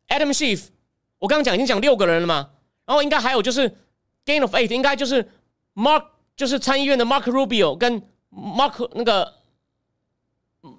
[0.08, 0.66] Adam Schiff，
[1.20, 2.50] 我刚刚讲已经讲六个人了嘛，
[2.86, 3.70] 然后应该还有就是
[4.26, 5.30] Gain of Eight，应该就是
[5.74, 6.04] Mark，
[6.36, 8.02] 就是参议院的 Mark Rubio 跟。
[8.38, 9.34] Mark 那个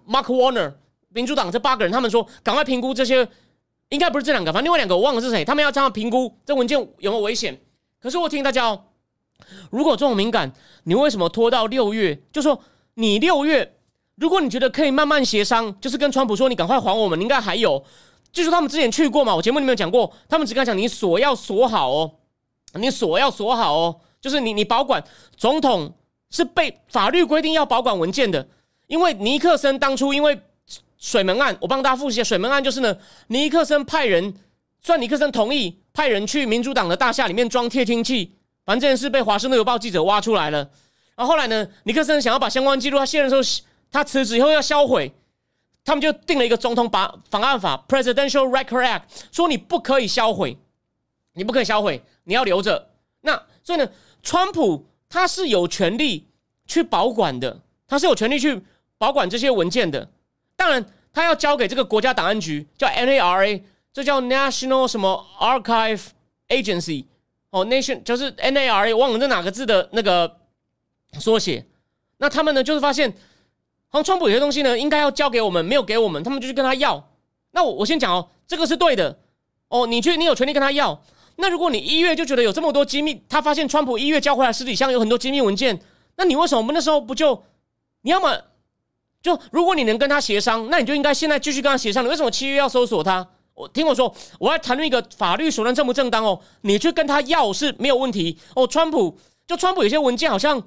[0.07, 0.75] Mark Warner
[1.09, 3.27] 民主党这八个人，他们说赶快评估这些，
[3.89, 5.43] 应该不是这两个，反正另外两个我忘了是谁。
[5.43, 7.59] 他们要这样评估这文件有没有危险。
[8.07, 8.85] 可是我听大家哦，
[9.71, 10.53] 如果这种敏感，
[10.85, 12.17] 你为什么拖到六月？
[12.33, 12.59] 就说
[12.95, 13.77] 你六月，
[14.15, 17.85] 如果你觉得可以慢慢协商，就是跟川普说你赶快还我们，你应该还有，
[18.31, 22.15] 就是他们之前去过嘛，我节目里面有讲过，他们只敢讲你锁要锁好哦，
[22.75, 25.05] 你锁要锁好哦，就是你你保管
[25.37, 25.93] 总统。
[26.29, 28.49] 是被法律规定要保管文件的，
[28.89, 30.39] 因为尼克森当初因为
[30.99, 32.97] 水门案，我帮大家复习水门案就是呢，
[33.29, 34.35] 尼克森派人，
[34.87, 40.59] 算尼克森同意派人去民主党的大厦里面装窃听器，反正这件事被华盛顿邮报记者挖出来了。
[41.17, 45.13] 然后后来呢，尼克森想要把相关记录他卸任的时候，他辞职以后要销毁，
[45.85, 50.57] 他们就定了一个总统法档案法 （Presidential Record Act），说你不可以销毁，
[51.35, 52.91] 你不可以销毁，你要留着。
[53.23, 53.89] 那所以呢，
[54.23, 54.87] 川普。
[55.09, 56.27] 他是有权利
[56.67, 58.61] 去保管的，他是有权利去
[58.99, 60.11] 保管这些文件的。
[60.57, 63.63] 当然，他要交给这个国家档案局，叫 NARA，
[63.97, 66.09] 这叫 National 什么 Archive
[66.49, 67.07] Agency
[67.49, 70.37] 哦，Nation 就是 NARA，忘了这哪个字的那个
[71.19, 71.65] 缩写。
[72.19, 73.11] 那他们呢，就是发现，
[73.89, 77.09] 好像川普有些东西呢，应该要交给我们，没有给我们，他们就去跟他要。
[77.53, 79.19] 那我我先讲哦，这个是对的
[79.69, 81.03] 哦，你去，你有权利跟他要。
[81.37, 85.81] 那如果你一月就觉得有这么多机密，他发现川普一月交回来实体箱有很多机密文件，
[86.17, 87.43] 那你为什么那时候不就？
[88.03, 88.43] 你要么
[89.23, 92.05] 就如果你能跟他协商，那你就应该现在继续跟他协商。
[92.05, 93.27] 你为什么七月要搜索他？
[93.57, 96.39] 我听我说，我要谈论一个法律手段正不正当哦。
[96.61, 98.67] 你去跟他要是没有问题哦。
[98.67, 100.63] 川普就川普有些文件好像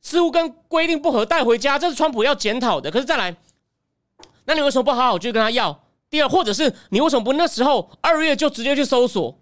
[0.00, 2.90] 似乎跟规定不合，带回家，这是川普要检讨的。
[2.90, 3.36] 可是再来，
[4.46, 5.80] 那你为什么不好好去跟他要？
[6.10, 9.38] 第二，或者是你为什么不那时候二月就直接去搜索？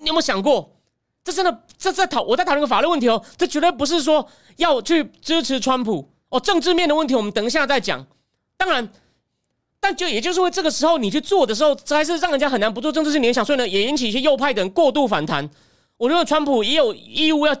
[0.00, 0.76] 你有没有想过，
[1.24, 8.06] 这真的这在讨我在讨论个法律问题哦，这绝对不是说要去支持川普哦，政治面的问题我们等一下再讲。
[8.58, 8.92] 当然，
[9.82, 15.50] 但就也就是为这个时候你去做的时候，这还是让人家很难不做政治性联想，所以呢，也引起一些右派的人过度反弹。
[15.98, 17.54] 我认为川普也有义务要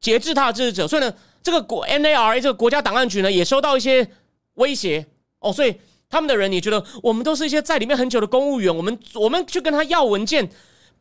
[0.00, 4.06] 节制他的支持者，所以呢，这个国 NARA 这个国家档案局呢也收到一些
[4.54, 5.06] 威胁
[5.40, 5.74] 哦，所以
[6.08, 10.48] 他们的人也觉得我们都是一些在里面很久的公务员，我们我们去跟他要文件。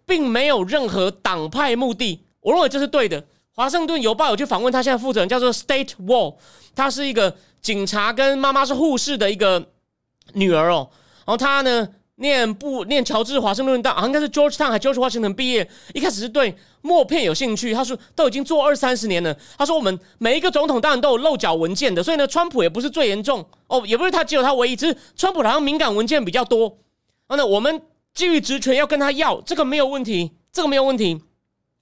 [0.07, 3.23] 并没有任何党派目的，我认为这是对的。
[3.55, 6.35] 华盛顿邮报有去访问他现在负责人，叫做 State Wall，
[6.75, 9.67] 他是一个警察，跟妈妈是护士的一个
[10.33, 10.89] 女儿哦。
[11.25, 15.69] 然后他呢，念不念乔治华盛顿大，应该是 George Town 还 George Washington 毕业。
[15.93, 19.35] 一开始是对默片有兴趣，他说都已经做二三十年了。
[19.57, 26.77] 他说我们每一个总统当然都有漏缴文件的，所以呢，川普也不是最严重哦，也不是他只有他唯一，只是川普好像敏感文件比较多。
[27.27, 27.81] 然后呢，我们。
[28.15, 31.21] 基于职权要跟他要，这个没有问题，这个没有问题。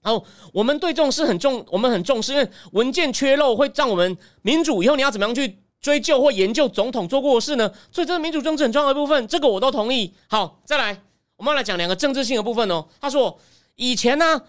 [0.01, 7.69] 然后我们对这种事很重，我们很重视，因为文件缺漏会让我们民主以后你要怎么样去追究或研究总统做过的事呢？
[7.91, 10.11] 所以这是民主政治很重要的部分，这个我都同意。
[10.27, 10.97] 好，再来，
[11.35, 12.85] 我们要来讲两个政治性的部分哦。
[13.01, 13.37] 他说
[13.75, 14.41] 以前呢，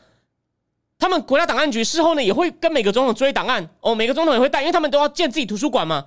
[0.96, 6.06] 他们国家档案局事后呢也会跟每个总统追档案哦，每个总统也会带，因为他们都要建自己图书馆嘛。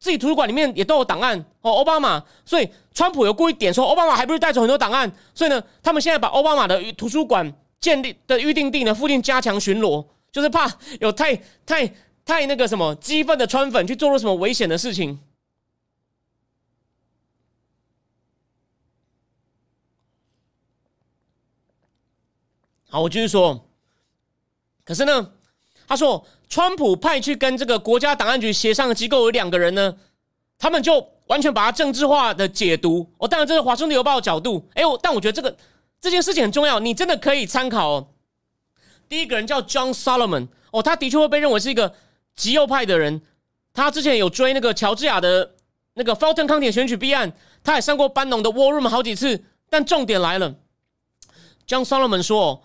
[0.00, 11.34] 自己图书馆里面也都有档案哦，奥巴马，所以川普有故意点说奥巴马还不是带走很多档案，所以呢，他们现在把奥巴马的图书馆建立的预定地呢附近加强巡逻，就是怕有太
[11.64, 11.90] 太
[12.24, 15.18] 太那个什么激愤的川粉去做了什么危险的事情。
[22.88, 23.68] 好，我继续说。
[24.84, 25.32] 可是呢，
[25.88, 29.96] 他说，川普派去跟这个国家档案局协商的机构有两个人呢，
[30.58, 33.10] 他们就完全把它政治化的解读。
[33.18, 34.68] 哦，当然这是华盛顿邮报的角度。
[34.74, 35.56] 哎，我但我觉得这个
[36.00, 37.88] 这件事情很重要，你真的可以参考。
[37.88, 38.08] 哦。
[39.08, 41.94] 第一个人叫 John Solomon，哦，他的确会被认为是一个
[42.36, 43.22] 极右派的人。
[43.72, 45.54] 他之前有追那个乔治亚的
[45.94, 49.44] 那个 Fulton 康铁选举弊案，他也上过班农的 War Room 好几次。
[49.68, 50.54] 但重点来了
[51.66, 52.62] ，John Solomon 说。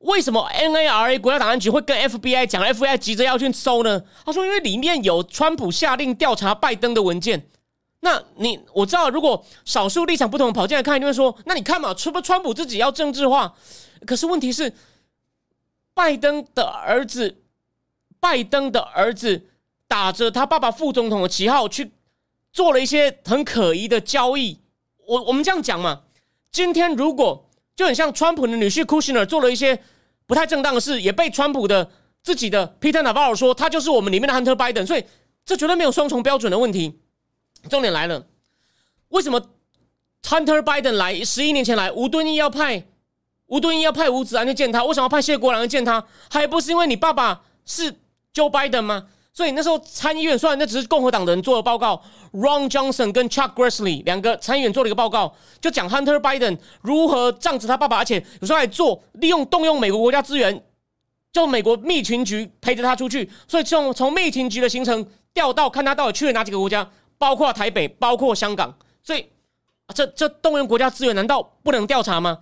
[0.00, 4.02] 为什么 NARA 国家档案局会跟 FBI 讲？FBI 急着要去搜呢？
[4.26, 7.48] 他说：“因为里面有川普下令调查拜登的文件。”
[8.00, 13.54] 那你我知道，如果少数立场不同跑进来看，就会说：“那你看嘛，除了川普自己要政治化，
[14.06, 14.74] 可是问题是，
[15.94, 17.42] 拜登的儿子，
[18.24, 19.46] 拜登的儿子
[19.86, 21.92] 打着他爸爸副总统的旗号去
[22.52, 24.58] 做了一些很可疑的交易。
[25.06, 26.04] 我我们这样讲嘛，
[26.50, 29.78] 今天如果就很像川普的女婿 Kushner 做了一些。
[30.26, 31.90] 不太正当的事也被川普的
[32.22, 35.04] 自己的 Peter Navarro 说，他就是我们里面的 Hunter Biden，所以
[35.44, 36.98] 这绝对没有双重标准的问题。
[37.68, 38.24] 重点来了，
[39.08, 39.38] 为什么
[40.22, 42.86] Hunter Biden 来十一年前来，吴敦义要派
[43.48, 46.02] 吴敦义要派吴子安去见他，为什么要派谢国良去见他？
[46.30, 47.94] 还不是因为你爸爸是
[48.34, 49.06] Joe Biden 吗？
[49.32, 52.00] 所以那时候参议院虽然那只是共和党的人做的报告
[52.32, 60.64] ，Ron Johnson 跟 Chuck Grassley 两个参议员做了一个报告，就讲 Hunter Biden 如何仗着他爸爸，而且有时候还做利用动用美国国家资源，
[61.32, 69.26] 就美国密情局陪着他出去，所以从从密情局的行程调到看他到底去了哪几个国家，包括台北，包括香港，所以
[69.92, 72.38] 这这动用国家资源难道不能调查吗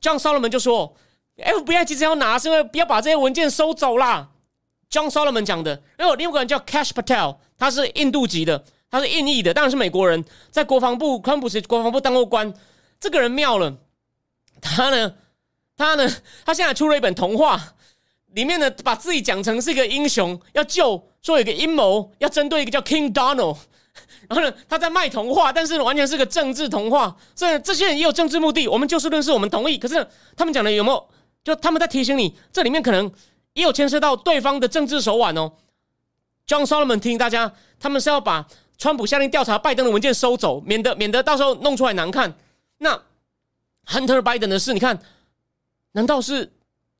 [0.00, 0.94] ？John Solomon 就说
[1.36, 4.28] ，FBI 其实要拿是因为不要把这些文件收走啦。
[4.90, 12.54] John Solomon 讲的，然后另外一个人叫 Cash Patel，他是印度籍的，他是印裔的，当然是美国人，在国防部、川普时国防部当过官。
[12.98, 13.76] 这个人妙了，
[14.60, 15.14] 他呢，
[15.76, 16.08] 他呢，
[16.44, 17.74] 他现在出了一本童话，
[18.28, 23.58] 里面呢把自己讲成是一个英雄，要救，说有一个阴谋要针对一个叫 King Donald，
[24.28, 28.66] 然后呢他在卖童话，但是完全是个政治童话，所以这些人也有政治目的。
[28.66, 29.76] 我们就事论事，我们同意。
[29.76, 31.08] 可是他们讲的有没有？
[31.44, 33.12] 就他们在提醒你，这里面可能。
[33.56, 35.50] 也有牵涉到对方的政治手腕哦。
[36.46, 42.34] John Solomon 提醒大家，他们是要把川普下令调查拜登的文件收走，免得免得到时候弄出来难看。
[42.78, 43.02] 那
[43.86, 45.00] Hunter Biden 的事，你看，
[45.92, 46.52] 难道是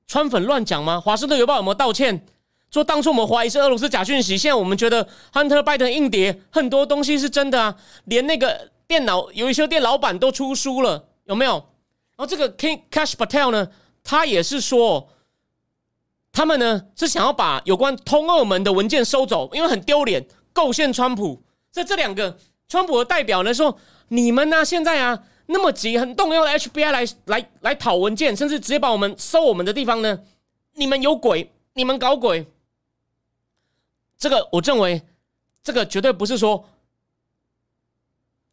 [0.07, 0.99] 川粉乱讲吗？
[0.99, 2.27] 华盛顿邮报有没有道歉？
[2.71, 11.53] 说当初我们怀疑是俄罗斯假讯息，现在我们觉得 Hunter Biden 硬碟很多东西是真的啊，连那个电脑有一些店老板都出书了，有没有？
[12.17, 13.69] 然后这个 King Cash Patel 呢，
[14.03, 15.11] 他也是说。
[16.37, 20.23] 他们呢是想要把有关通俄门的文件收走，因为很丢脸，
[20.53, 21.43] 构陷川普。
[21.71, 22.37] 在这两个
[22.69, 30.21] 川普的代表呢说：“你们呢现在啊那么急，很动要的 FBI 来来来讨文件，甚至直接把我们收我们的地方呢？
[30.75, 32.47] 你们有鬼，你们搞鬼。”
[34.19, 35.01] 这个我认为，
[35.65, 36.69] 这个绝对不是说，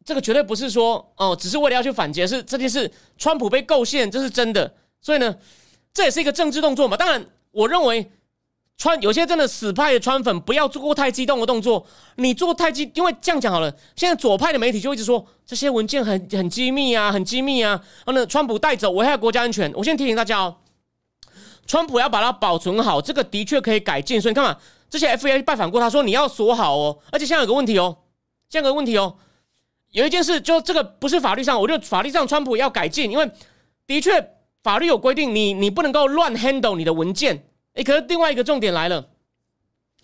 [0.06, 4.74] 这个绝对不是说哦，只是为了要去反击，是这件事川普被构陷，这是真的。
[5.02, 5.36] 所以呢，
[5.92, 6.96] 这也是一个政治动作嘛。
[6.96, 7.26] 当然。
[7.54, 8.10] 我认为
[8.76, 11.86] 川有些真的死派的川粉不要做过太激动的动作。
[12.16, 13.72] 你做太激，因为这样讲好了。
[13.94, 17.80] 现在左派的媒体就一直说这些文件很很机密啊，很机密啊。
[18.04, 19.72] 然后呢，川普带走危害国家安全。
[19.74, 20.56] 我先提醒大家哦，
[21.66, 24.20] 川普要把它保存好，这个的确可以改进。
[24.20, 24.58] 所以你看嘛，
[24.90, 26.98] 这些 FBI 拜访过他说你要锁好哦。
[27.12, 27.96] 而且现在有个问题哦，
[28.50, 29.16] 现在有个问题哦，
[29.92, 33.30] 有一件事就这个不是法律上，我觉得法律上川普要改进，因为
[33.86, 34.30] 的确。
[34.64, 37.46] 法律有规定，你你不能够乱 handle 你的文件。
[37.74, 39.10] 诶，可是另外一个重点来了，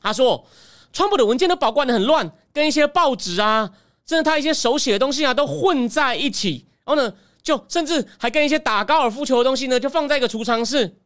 [0.03, 0.47] 他说，
[0.93, 3.73] 川普的文件都保管的很乱，跟一些报纸啊，
[4.07, 6.67] 甚至他一些手写的东西啊，都混在一起。
[6.85, 10.99] 然后呢，就甚至还跟一些打高尔夫球的东西呢，就放在一个储藏室。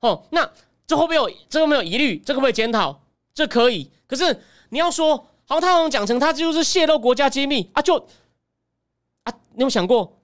[0.00, 0.50] 哦，那
[0.86, 2.16] 这会不会有这个没有疑虑？
[2.24, 3.02] 这个会不会检讨？
[3.34, 3.90] 这可以。
[4.06, 7.96] 可是你要说，好像他好像讲成他就是泄露国家机密啊，就
[9.24, 10.19] 啊，你有想过？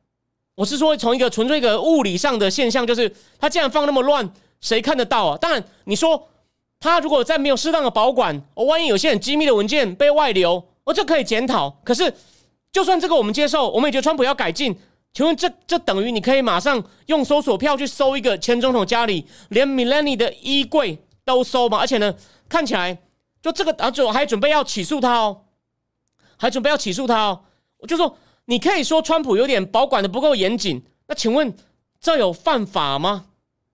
[0.57, 4.29] 我是说，从一个纯粹一个物理上的现象，就是它既然放那么乱，
[4.63, 5.37] 谁看得到啊？
[5.37, 6.29] 当然，你说
[6.81, 11.69] 他如果在没有适当的保管，哦，万一有些很机密的文件被外流，哦，这可以检讨。
[11.85, 12.11] 可是，
[12.73, 14.75] 就算这个我们接受，我们也觉得川普要改进。
[15.13, 21.77] 请问，这这等于你可以马上用搜索票去搜一个前总统家里，连 Milani 的衣柜都搜吗？
[21.79, 22.15] 而且呢，
[22.49, 22.97] 看起来
[23.43, 25.43] 就这个，而且我还准备要起诉他哦，
[26.39, 27.43] 还准备要起诉他哦。
[27.77, 28.17] 我就说。
[28.47, 31.55] 你可以说川普有点保管的不够严谨，那请问
[32.01, 33.27] 这有犯法吗？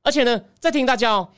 [0.02, 1.28] 而且呢，再提醒大家哦，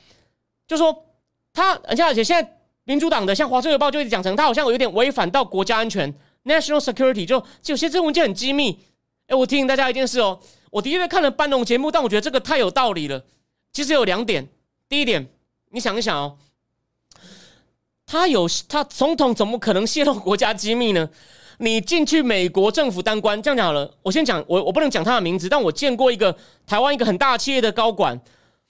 [0.67, 1.05] 就说
[1.53, 6.13] 他而且而且现在民主党的像《华盛顿报》就一直讲成他好像有点违反到国家安全
[6.45, 8.79] （national security），就有些这文件很机密。
[9.27, 10.39] 哎，我提醒大家一件事哦，
[10.71, 13.23] 我的确看了班农节目，但我觉得这个太有道理了。
[13.73, 14.47] 其实有两点，
[14.87, 15.27] 第一点，
[15.71, 16.37] 你想一想哦，
[18.05, 21.09] 他有他总统怎么可能泄露国家机密呢？
[21.59, 23.89] 你进去美国政府当官，这样讲好了。
[24.01, 26.35] 我先讲，我我不能讲他的名字，但我见过一个
[26.67, 28.19] 台湾一个很大企业的高管，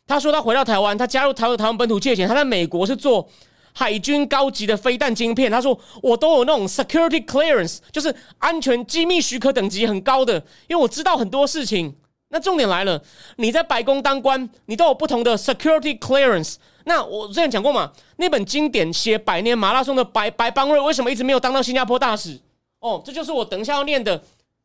[0.05, 3.27] 他说他回到台湾，他加入台湾台湾本土借钱，他在美国是做
[3.73, 5.51] 海军高级的飞弹晶片。
[5.51, 10.35] 他说我都有那种 security clearance，就是安全机密许可等级很高的，
[10.67, 11.95] 因为我知道很多事情。
[12.29, 13.01] 那重点来了，
[13.37, 16.55] 你在白宫当官，你都有不同的 security clearance。
[16.83, 22.39] 那我之前讲过嘛，那本经典写百年马拉松的白白邦瑞，为什么一直没有当到新加坡大使？
[22.85, 24.19] 哦，这就是我等一下要念的《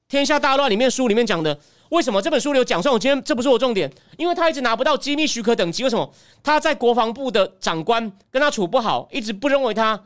[0.07, 1.59] 天下大乱》里面书里面讲的。
[1.89, 2.81] 为什么这本书里有讲？
[2.81, 5.83] 算我今天这不是我重点，因为他一直拿不到机密许可等级。
[5.83, 6.13] 为什么
[6.43, 9.99] 他在国防部的长官跟他处不好，一直不认为他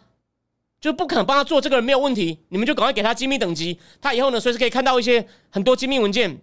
[0.81, 2.39] 就不肯帮他做这个人没有问题？
[2.51, 6.39] 你们就赶快给他机密等级，他以后呢随时可以看到一些很多机密文件。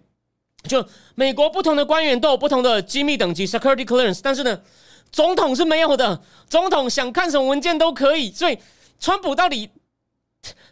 [0.68, 4.60] 就美国不同的官员都有不同的机密等级 （security clearance），但是呢，
[5.10, 6.20] 总统是没有的。
[6.50, 8.30] 总统想看什么文件都可以。
[8.30, 8.58] 所以，
[9.00, 9.70] 川普到底？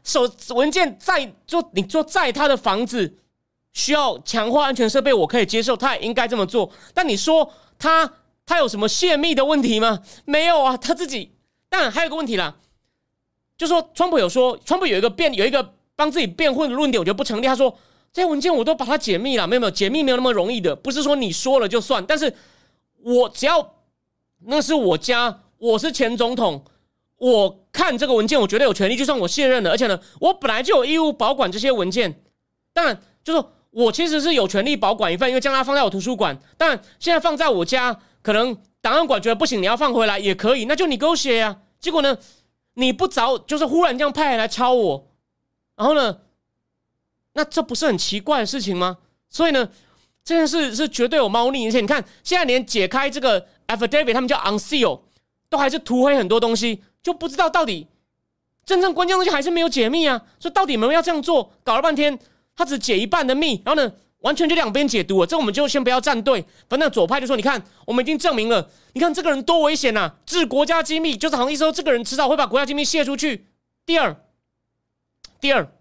[0.03, 3.19] 手文件在做，你做在他的房子
[3.73, 6.71] 需要强化安全设备，我可以接受，他也应该这么做。
[6.93, 8.13] 但你说他
[8.45, 10.01] 他有什么泄密的问题吗？
[10.25, 11.33] 没有啊，他自己。
[11.69, 12.57] 但还有个问题啦，
[13.57, 17.47] 就说川普有说，川普有一个辩有一个帮自己辩护的论点，我觉得不成立。
[17.47, 17.79] 他说
[18.13, 22.05] 这些文件我都把它解密了，没有没有解密没有那么容易的，不是说你说了就算。
[22.05, 22.35] 但是
[23.05, 23.77] 我只要
[24.47, 26.65] 那是我家，我是前总统。
[27.21, 32.23] 我看这个文件，我觉得有权利，就算我卸任了，而且呢，我本来就有义务保管这些文件。
[32.73, 36.41] 当然，就是我其实是有权利保管一份，因为将它放在我图书馆。
[36.57, 41.59] 但现在放在我家，可能档案馆觉得不行，你要放回来也可以，那就你给我写呀。
[41.79, 42.17] 结果呢，
[42.75, 45.11] 你不找，就是忽然这样派人来抄我，
[45.77, 46.21] 然后呢，
[47.35, 48.97] 那这不是很奇怪的事情吗？
[49.29, 49.69] 所以呢，
[50.25, 51.69] 这件事是绝对有猫腻。
[51.69, 55.01] 而且你看，现在连解开这个 affidavit，他们叫 unseal，
[55.51, 56.83] 都还是涂黑很多东西。
[57.03, 57.87] 就不知道到底
[58.65, 60.23] 真正关键东西还是没有解密啊！
[60.39, 61.53] 所以到底有没有要这样做？
[61.65, 62.17] 搞了半天，
[62.55, 65.27] 他只解一半的密，然后呢，完全就两边解读了。
[65.27, 66.45] 这我们就先不要站队。
[66.69, 70.13] 反正左派就说：“你看，我们已经证明了，你看这个人多危险呐！
[70.25, 73.47] 治国家机密，就是好像意思说这个人迟早会把国家机密泄出去。”
[73.85, 74.15] 第二，
[75.41, 75.73] 第二，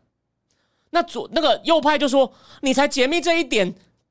[0.90, 3.68] 那左那个右派就说：“你才解密这一点，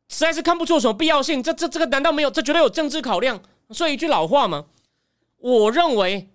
[0.08, 1.42] 实在是看不出什么必要性。
[1.42, 2.30] 这这这个难道没有？
[2.30, 3.40] 这绝对有政治考量。”
[3.72, 4.66] 说一句老话嘛，
[5.38, 6.28] 我认为。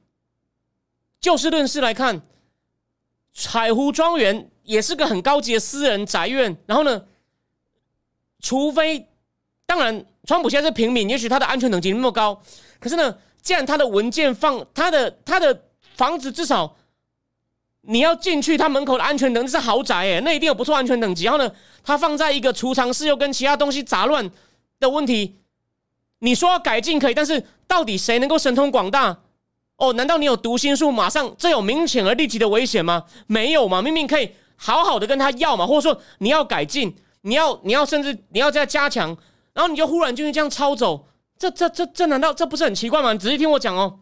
[1.23, 2.21] 就事论事来看，
[3.33, 6.57] 彩湖庄园也是个很高级的私人宅院。
[6.65, 7.05] 然后呢，
[8.41, 9.07] 除非
[9.65, 12.43] 当然，川普现在是平民，也许他的安全等级那么高。
[12.77, 15.63] 可是呢，既然他的文件放他的他的
[15.95, 16.75] 房子，至少
[17.83, 21.23] 你要进去他门口的安全等级是豪宅诶，那一定有不错安全等级。
[21.23, 21.49] 然后呢，
[21.85, 24.29] 他放在一个储藏室，又跟其他东西杂乱
[24.77, 25.37] 的问题，
[26.19, 29.21] 你说要改进可以，但是到底谁能够神通广大？
[29.83, 30.89] 哦，难道你有读心术？
[30.89, 33.03] 马上这有明显而立即的危险吗？
[33.27, 39.09] 没有嘛，明明可以好好的跟他要嘛，或者说你要改进，你要你要甚至你要再加强，
[39.53, 41.07] 然后你就忽然就这样抄走，
[41.37, 43.11] 这这这这难道这不是很奇怪吗？
[43.11, 43.99] 你仔细听我讲哦。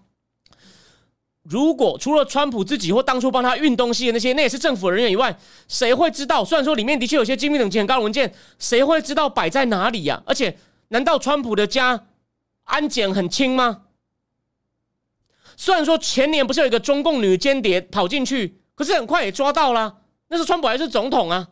[1.41, 5.35] 如果除了川普自己或当初帮他运东西的那些，那也是政府人员以外，
[5.67, 6.45] 谁会知道？
[6.45, 10.21] 虽然说里面的确有些机密等级很高的文件，谁会知道摆在哪里呀？
[10.27, 10.55] 而且，
[10.89, 12.05] 难道川普的家
[12.65, 13.81] 安检很轻吗？
[15.55, 19.97] 虽然说前年不是有一个中共女间谍跑进去，可是很快也抓到了。
[20.27, 21.47] 那是川普还是总统啊？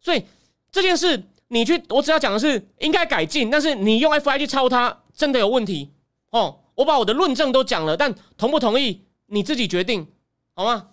[0.00, 0.24] 所以
[0.70, 5.90] 这件事你去，我只要讲的是应该改进，但是你用 F I 去抄它，真的有问题
[6.30, 6.58] 哦。
[6.74, 10.06] 我把我的论证都讲了，但同不同意你自己决定，
[10.54, 10.88] 好吗？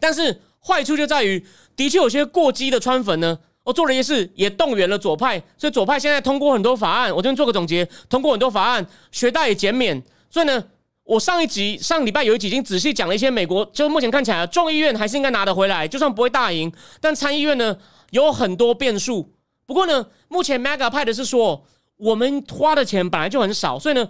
[0.00, 1.46] 但是坏处就在于，
[1.76, 7.14] 的确有些过激的川粉呢，我做了一些事，也动员了左派，所以左派现在通过很多法案。
[7.14, 10.64] 我这边做个总结，通过很多法案，学贷也减免，所以呢。
[11.04, 17.76] 我上一集上礼拜有一集已经仔细讲了一些美国，就目前看起来众议院还是应该拿得回来，就算不会大赢，但参议院呢
[18.10, 19.30] 有很多变数。
[19.66, 21.66] 不过呢，目前 Mega 派的是说，
[21.98, 24.08] 我们花的钱本来就很少，所以呢，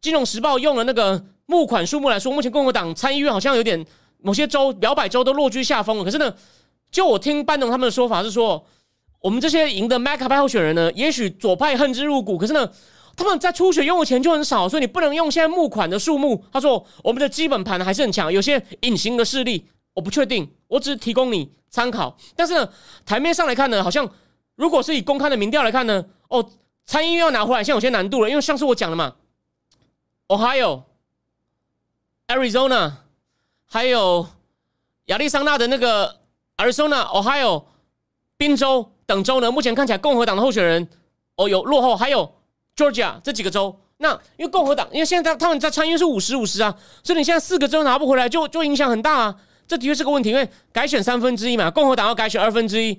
[0.00, 3.84] 金融时报用了那个募款数目来说，目前共和党参议院好像有点
[4.22, 6.04] 某些州摇摆州都落居下风了。
[6.04, 6.34] 可是呢，
[6.90, 8.64] 就我听班农他们的说法是说，
[9.20, 12.70] 我们这些赢的 Mega 派候选人呢，也许左派恨之入骨，可是呢。
[13.20, 16.42] 他们在初选用的钱就很少，所以你不能用现在募款的数目。
[16.50, 22.16] 他说我们的基本盘还是很强，有些隐形的势力我不确定，我只是提供你参考。
[22.34, 22.68] 但是呢，
[23.04, 24.10] 台面上来看呢，好像
[24.54, 26.50] 如果是以公开的民调来看呢，哦，
[26.86, 29.16] 参议院要拿回来，现在有些难度了，因为上次我讲了嘛
[30.28, 30.84] ，Ohio、
[32.26, 32.92] Arizona，
[33.66, 34.26] 还有
[35.06, 36.20] 亚利桑那的那个
[36.56, 37.64] Arizona、Ohio、
[38.38, 40.88] 宾州等州呢，目前看起来共和党的候选人
[41.36, 42.32] 哦有落后，还有
[42.76, 43.78] Georgia 这几个州。
[43.98, 49.36] 那因为共和党，因为现在他他们在参议是五十五十啊，所以你现在四个州拿不回来，就就影响很大啊。
[49.68, 52.98] 这的确是个问题，因为改选三分之一嘛，共和党要改选二分之一，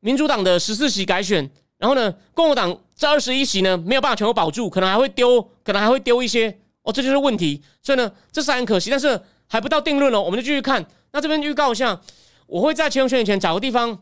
[0.00, 7.62] 民主党的十四席改选，然后呢，共和党这二十一席呢没有办法全部保住，可能还会丢，可能还会丢一些哦，这就是问题。
[7.80, 10.84] 所以呢，这是很可惜，但是还不到定论哦，我们就继续看。
[11.12, 12.00] 那这边预告一下，
[12.48, 13.96] 我会在前选前找个地方。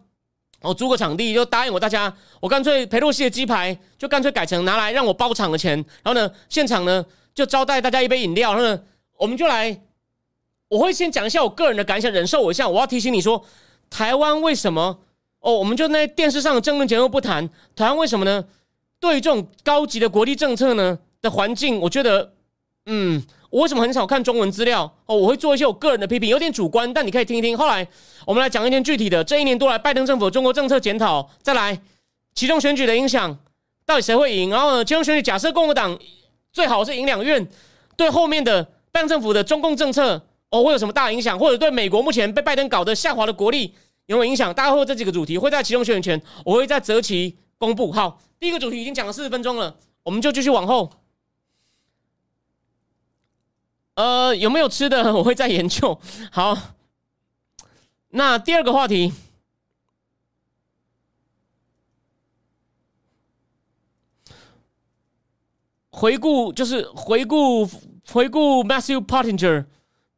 [0.64, 7.04] 我租个场地，就答应我大家，我干脆裴洛西的鸡排就干脆改成拿来让我包场的钱，然后呢，现场呢
[7.34, 8.82] 就招待大家一杯饮料，然后呢，
[9.16, 9.80] 我们就来，
[10.68, 12.68] 我会先讲一下我个人的感想，忍受我一下。
[12.68, 13.44] 我要提醒你说，
[13.90, 15.00] 台湾为什么？
[15.40, 18.44] 哦，我们就那电视上的争论节目不谈，台湾为什么呢？
[18.98, 22.32] 对于这种高级的国际政策呢的环境，我觉得，
[22.86, 23.22] 嗯。
[23.54, 24.82] 我为什么很少看中文资料？
[25.06, 27.56] 哦，我会做一些我个人的批评，有点主观，但你可以听一听。
[27.56, 27.86] 后来
[28.26, 29.22] 我们来讲一点具体的。
[29.22, 31.80] 这一年多来，拜登政府中国政策检讨，再来
[32.34, 33.38] 其中选举的影响，
[33.86, 34.50] 到底谁会赢？
[34.50, 35.96] 然后呢，其中选举假设共和党
[36.52, 37.48] 最好是赢两院，
[37.96, 41.38] 对后面的拜登政府的中共政策哦会有什么大影响？
[41.38, 43.72] 或者对美国目前被拜登搞得下滑的国力
[44.06, 44.52] 有没有影响？
[44.52, 47.92] 大概会有这几个主题会在其中选举前，我会在择期公布。
[47.92, 50.90] 好，第一个主题已经讲了四十分钟了，我们就继续往后。
[53.94, 55.14] 呃，有没有吃的？
[55.14, 56.00] 我会再研究。
[56.32, 56.58] 好，
[58.08, 59.12] 那第二个话题，
[65.90, 67.70] 回顾就是回顾
[68.10, 69.66] 回顾 Matthew Pottinger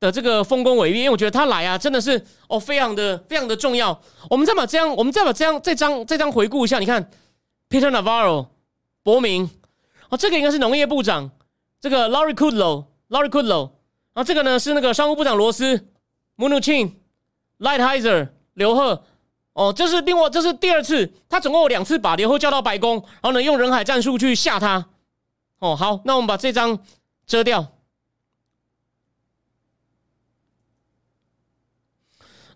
[0.00, 4.00] 的这个丰功伟业，因为我觉得他来啊，真的是哦，非常的非常的重要。
[4.30, 7.10] 我们再把这样，我们再把这样这张这张回顾一下，你看
[7.68, 8.46] Peter Navarro
[9.02, 9.50] 伯明，
[10.08, 11.30] 哦，这个应该是农业部长，
[11.78, 12.86] 这个 Laurie Kudlow。
[13.08, 13.70] Laurie Kudlow，
[14.12, 15.86] 然后这个呢是那个商务部长罗斯
[16.36, 19.04] ，Mnuchin，Lighthizer，刘贺，
[19.52, 24.88] 哦，这是另外这是第二次，他总共有两次把刘贺叫到白宫，然后呢用人海战术去吓他，
[25.60, 26.78] 哦，好，那我们把这张
[27.26, 27.72] 遮掉，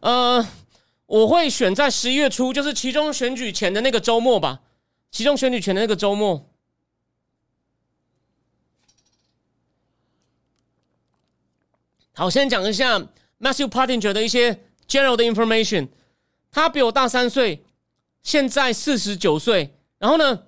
[0.00, 0.44] 呃，
[1.06, 4.62] 我会选在十一月初，就是其中选举前的那个周末吧，
[5.12, 6.49] 其中选举前的那个周末。
[12.14, 12.98] 好，先讲一下
[13.40, 14.58] Matthew Pottinger 的一些
[14.88, 15.88] general 的 information。
[16.50, 17.64] 他比我大三岁，
[18.22, 19.74] 现在四十九岁。
[19.98, 20.40] 然后呢，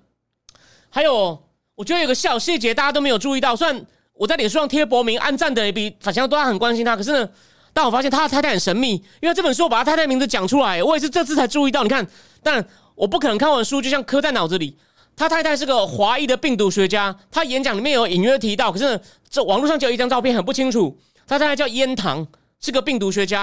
[0.89, 1.41] 还有
[1.75, 3.55] 我觉得有个小细节大家都没有注意到。
[3.55, 7.29] 虽然我在脸书上贴博名，按赞的也比反向都很关心他，可是呢，
[7.71, 9.01] 但我发现他的太太很神秘。
[9.21, 11.81] 因为这本书我把他太太名字讲出来，我也是这次才注意到。
[11.83, 12.05] 你看，
[12.43, 12.63] 但
[12.95, 14.77] 我不可能看完书就像刻在脑子里。
[15.15, 18.99] 他太太是个华裔的病毒学家，他演讲里面有隐约提到，可是呢，
[19.29, 20.97] 这网络上只有一张照片，很不清楚。
[21.27, 22.27] 他太太叫烟糖，
[22.59, 23.41] 是个病毒学家。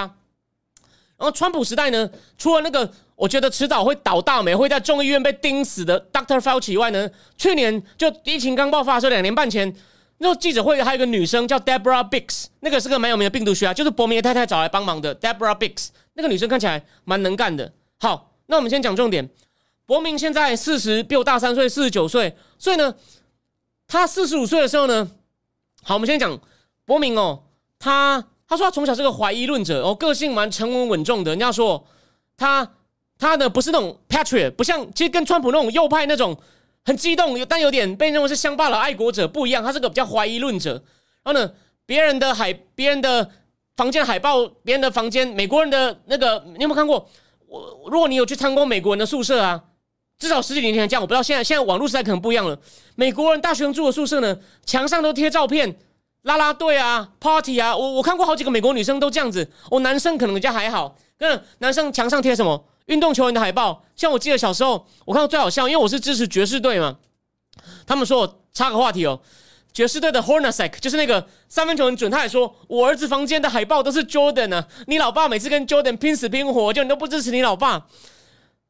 [1.17, 7.07] 然后川普时代呢，除了那个我觉得迟早会倒大霉、会在众议院被钉死的 Doctor Fauci 以外呢，
[7.37, 9.71] 去年就疫情刚爆发的时候，两年半前，
[10.17, 15.89] 那记者会还有一个女生叫 Deborah Bix，那个是个蛮有名的病毒学家，就是伯明的太太找来帮忙的 Deborah Bix。
[16.13, 17.71] 那个女生看起来蛮能干的。
[17.99, 19.29] 好，那我们先讲重点。
[19.85, 22.35] 伯明现在四十，比我大三岁，四十九岁。
[22.57, 22.95] 所以呢，
[23.85, 25.11] 他四十五岁的时候呢，
[25.83, 26.39] 好，我们先讲
[26.85, 27.43] 伯明哦。
[27.83, 31.31] 他他说他从小是个怀疑论者，哦，个性蛮沉稳稳重的。
[31.31, 31.83] 人家说
[32.37, 32.71] 他
[33.17, 36.37] 他呢不是那种 patriot，不像其实跟川普那种右派那种
[36.85, 39.63] 很激动，但有点被认为是乡巴佬爱国者不一样。
[39.63, 40.73] 他是个比较怀疑论者。
[41.23, 41.51] 然后呢，
[41.87, 43.27] 别人的海别人的
[43.75, 47.09] 房间海报，别人的房间，美国人的那个，你有没有看过？
[47.47, 49.59] 我如果你有去参观美国人的宿舍啊，
[50.19, 52.59] 至少十几年前这样，我不知道现在现在网络时代可能不一样了。
[52.95, 55.75] 美国人大学生住的宿舍呢，墙上都贴照片。
[56.23, 59.49] 拉拉队啊，party 啊，我我看过好几个美国女生都这样子。
[59.71, 63.83] 我男生可能比较还好，跟男生墙上贴什么运动球员的海报。
[63.95, 66.97] 像我记得小时候，我看到最好笑，因为我是支持爵士队嘛。
[67.87, 69.19] 他们说我插个话题哦，
[69.73, 74.67] 爵士队的 Hornacek 就是那个三分球很准，他也说我儿子房间的海报都是 Jordan 啊。
[74.85, 77.87] 你老爸每次跟 Jordan 拼死拼活，就你都不支持你老爸。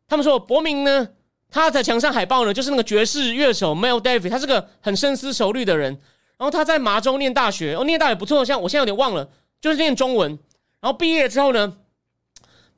[0.07, 1.09] 他们说伯明呢，
[1.49, 5.99] 他在墙上海报呢，就是那个爵士乐手 Mel David，他是个很深思熟虑的人。
[6.41, 9.29] 然后他在麻州念大学，哦，念大学不错，像我现在有点忘了，
[9.61, 10.31] 就是念中文。
[10.79, 11.77] 然后毕业之后呢，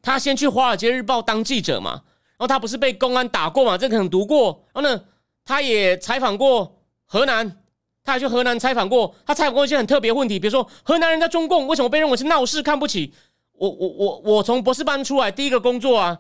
[0.01, 1.91] 他先去《华尔街日报》当记者嘛。
[2.32, 3.78] 然后他不是被公安打过嘛？
[3.78, 4.66] 这可能读过。
[4.74, 5.01] 然后呢，
[5.45, 7.55] 他也采访过河南，
[8.03, 9.16] 他也去河南采访过。
[9.26, 13.14] 他采访过一些很特别问题，比如说河南人在中共为什么被认为是闹事、看不起？
[13.53, 16.20] 我我我我从博士班出来，第一个工作啊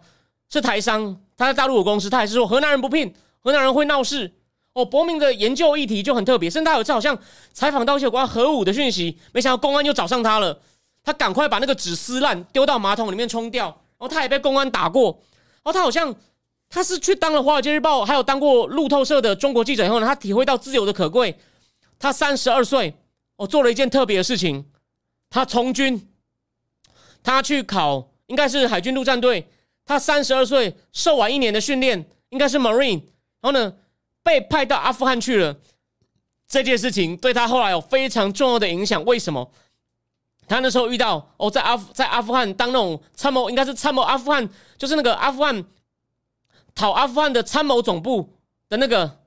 [0.49, 4.31] 是台商，他在大陆有公司，他还是说河南人不聘，河南人会闹事。
[4.73, 7.17] 哦，伯明的研究议题就很特别，甚至他有一次好像
[7.53, 10.59] 采访到一些有关核武的讯息，没想到公安就找上他了，
[11.03, 15.19] 他赶快把那个纸撕烂，丢到马桶里面冲掉，然后他也被公安打过，
[15.63, 16.15] 然后他好像
[16.69, 21.37] 他是去当了《华尔街日报》，还有当过路透社的中国记者以后呢，他体会到自由的可贵，
[21.99, 22.95] 他三十二岁，
[23.37, 24.65] 哦，做了一件特别的事情，
[25.29, 26.07] 他从军，
[27.23, 28.09] 他去考。
[28.27, 29.47] 应该是海军陆战队，
[29.85, 33.01] 他三十二岁，受完一年的训练，应该是 Marine，
[33.41, 33.73] 然后呢
[34.23, 35.55] 被派到阿富汗去了。
[36.47, 39.03] 这件事情对他后来有非常重要的影响。
[39.05, 39.51] 为什么？
[40.47, 44.47] 他那时候遇到哦，在阿在阿富汗当那种参谋，应该是参谋阿富汗，
[44.77, 45.63] 就是那个阿富汗
[46.75, 48.29] 讨阿富汗的参谋总部
[48.69, 49.19] 的那个。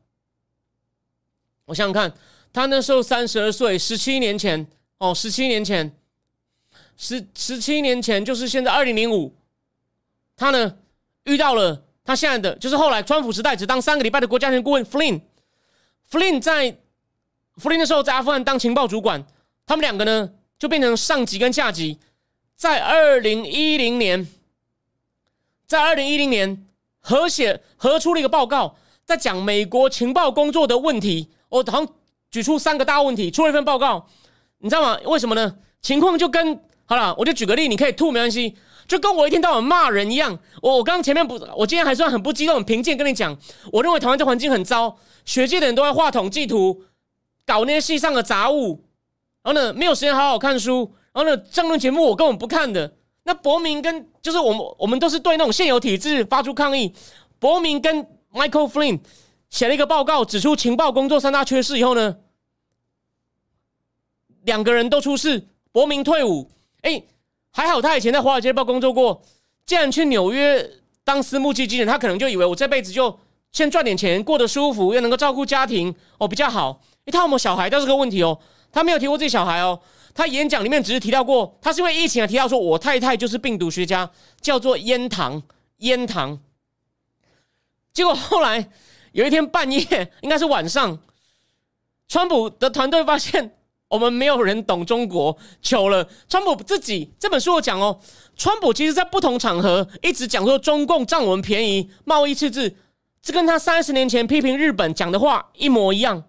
[1.64, 2.14] 我想想看，
[2.53, 4.66] 他那时候三十二岁，十七年前
[4.99, 5.97] 哦，十七年前。
[6.99, 9.34] 十十七年前，就是现在二零零五，
[10.34, 10.78] 他呢
[11.24, 15.20] 遇到了他现在的，就是后来川普时代只当三个礼拜的国家安全顾问 Flynn。
[16.11, 16.78] Flynn 在
[17.61, 19.26] Flynn 的时候在阿富汗当情报主管，
[19.66, 21.98] 他们两个呢就变成上级跟下级。
[22.54, 24.26] 在二零一零年，
[25.66, 26.66] 在二零一零年
[27.00, 31.28] 合写合出了一个报告，在讲美国情报工作的问题。
[31.48, 31.88] 我好像
[32.30, 34.09] 举出三个大问题，出了一份报告，
[34.59, 34.98] 你知道吗？
[35.04, 35.57] 为什么呢？
[35.82, 38.57] 情况就跟好了，我就举个例，你可以吐没关系，
[38.87, 40.39] 就跟我一天到晚骂人一样。
[40.62, 43.37] 我我刚前面不，我今天还算很不激动、很平静跟你讲，
[43.72, 46.84] 我认为台湾这环境很糟，学界的人都在画统计图，
[47.45, 48.84] 搞那些戏上的杂物，
[49.43, 52.95] 然后呢没有时间好好看书，然后呢争论节目我根本不看的。
[53.24, 56.95] 那伯明跟就是我们我们都是对那种现有体制发出抗议。
[57.39, 59.01] 伯明跟 Michael Flynn
[59.51, 62.16] 写了一个报告，指出情报工作三大缺失以后呢，
[64.45, 66.51] 两个人都出事，伯明退伍。
[66.82, 67.03] 哎，
[67.57, 69.22] 还好他以前在华尔街报工作过，
[69.64, 70.70] 既然去纽约
[71.04, 73.18] 当私募基金人，他可能就以为我这辈子就
[73.50, 76.82] 先赚点钱，过得舒服，又能够照顾家庭，哦，比较好。
[77.07, 77.70] 哎，他有没小孩？
[77.70, 78.38] 这是个问题哦。
[78.70, 79.80] 他没有提过自己小孩哦。
[80.12, 84.11] 他演讲里面只是提到过，他是因为疫情而提到说，我太太就是病毒学家，
[84.42, 85.42] 叫做烟糖
[85.78, 86.38] 烟糖。
[87.94, 88.68] 结果后来
[89.12, 90.98] 有一天半夜，应该是晚上，
[92.07, 93.55] 川普的团队发现。
[93.89, 96.09] 我们没有人懂中国，糗了。
[96.28, 98.01] 川普自己这本书有讲哦，
[98.37, 102.74] 川普其实在不同场合一直讲说中共占我们便宜，贸易赤字，
[103.22, 106.24] 这跟他三十年前批评日本讲的话一模一样。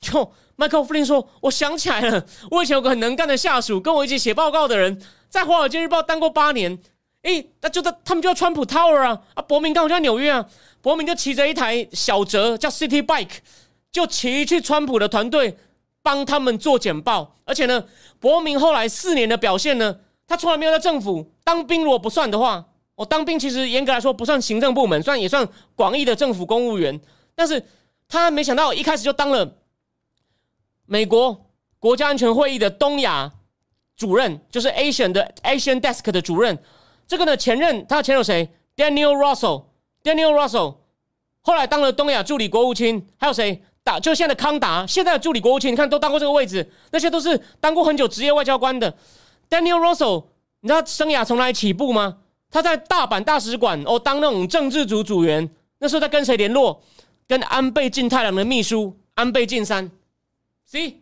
[0.00, 6.78] 就麦克弗林说：“我想起来了，我以前有个很能干的下属，跟我一起写报告的人，在华尔街日报当过八年。
[7.22, 10.46] 诶，那就在他们就叫川普 Tower 啊，啊，伯明刚好在纽约啊，
[10.80, 13.38] 伯明就骑着一台小折叫 City Bike，
[13.90, 15.58] 就骑去川普的团队。”
[16.06, 17.84] 帮他们做简报，而且呢，
[18.20, 21.82] 伯明后来四年的表现呢，他从来没有在政府当兵。
[21.82, 27.00] 如果不算的话，我当兵其实严格来说不算行政部门，算也算广义的政府公务员。
[27.34, 27.60] 但是
[28.06, 29.56] 他没想到一开始就当了
[30.84, 31.50] 美国
[31.80, 33.32] 国家安全会议的东亚
[33.96, 36.56] 主任，就是 Asian 的 Asian Desk 的主任。
[37.08, 40.76] 这个呢，前任他前有谁？Daniel Russell，Daniel Russell，
[41.40, 43.08] 后来当了东亚助理国务卿。
[43.16, 43.64] 还有谁？
[43.86, 48.92] 打就现在的康达，现在的助理国务卿，你看都当过这个位置，那些都是当过很久职业外交官的。
[49.48, 50.24] Daniel Russell，
[50.58, 52.16] 你知道生涯从哪里起步吗？
[52.50, 56.82] 他在大阪大使馆哦，当那种政治组组员，那时候在跟谁联络？
[57.28, 59.88] 跟安倍晋太郎的秘书安倍晋三。
[60.68, 60.94] See，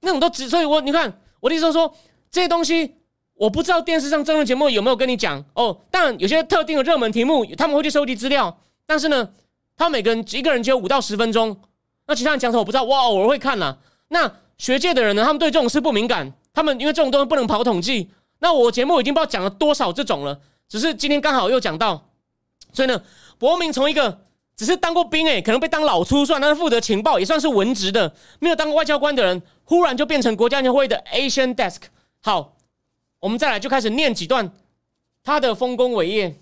[0.00, 1.94] 那种都只，所以我你看我的意思说，
[2.32, 2.96] 这些东西
[3.34, 5.78] 我不知道电视上政论节目有没有跟你讲哦。
[5.92, 9.30] 当然有些特定的热门题目他们会去收集资料，但是呢，
[9.76, 11.56] 他每个人一个人只有五到十分钟。
[12.08, 13.76] 那其他人讲什么我不知道，我偶尔会看呐。
[14.08, 15.22] 那学界的人呢？
[15.22, 18.10] 他们对这种事不敏感，他们因为这种东西不能跑统计。
[18.38, 22.08] 那我节目已经不知道讲了多少这种了，只是今天刚好又讲到。
[22.72, 23.02] 所以呢，
[23.38, 24.20] 伯明从一个
[24.56, 31.82] 只是当过兵诶，可能被当老粗算，他是负责情报，也算是文职的，没有当过外交官的人，忽然就变成国家安全会的 Asian Desk。
[32.22, 32.56] 好，
[33.20, 34.50] 我们再来就开始念几段
[35.22, 36.40] 他的丰功伟业。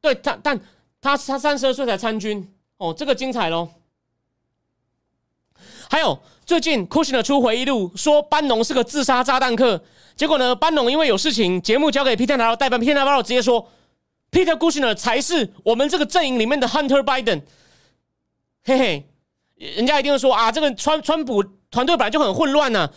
[0.00, 0.58] 对他，但
[1.00, 3.68] 他他三十二岁才参军哦，这个精彩喽。
[5.94, 9.80] 还有最近 Kushner 出回忆录，说班农是个自杀炸弹客。
[10.16, 12.80] 结果呢，班农因为有事情，节目交给 Peter Navarro 代班。
[12.80, 13.70] Peter Navarro 直接说
[14.32, 17.42] ，Peter Kushner 才是我们这个阵营里面的 Hunter Biden。
[18.64, 19.08] 嘿嘿，
[19.56, 22.90] 人家一定会说啊，这个川川普团队本来就很混乱呢。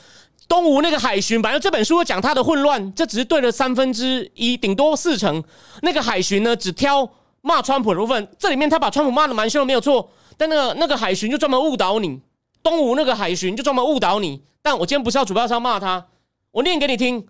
[0.48, 5.44] 东吴那个海巡，反正这本书讲他的混乱，这只是对了三分之一，顶多四成。
[5.84, 7.08] 那个海巡呢，只挑
[7.42, 10.10] 骂川普的部分，这里面他把川普骂的蛮凶，没有错。
[10.36, 12.20] 但那个那个海巡就专门误导你。
[12.68, 16.06] 东吴那个海巡就专门误导你，但我今天不是要主要是要骂他，
[16.52, 17.26] 我念给你听。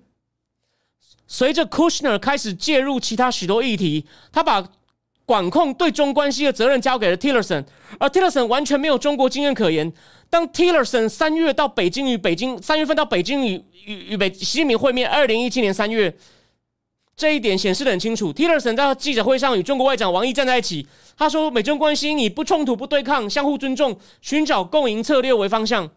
[1.28, 4.68] 随着 Kushner 开始介入其他许多议题，他把
[5.28, 7.64] 管控对中关系的责任交给了 Tillerson，
[8.00, 9.94] 而 Tillerson 完全没有中国经验可言。
[10.28, 16.12] 当 Tillerson 三月到北京与北京三月份到北京与与与北习近平会面，二零一七年三月，
[17.18, 18.32] 这一点显示的很清楚。
[18.32, 20.88] Tillerson 在记者会上与中国外长王毅站在一起，
[21.18, 25.90] 他说美中关系以不冲突、不对抗、相互尊重、寻找共赢策略为方向。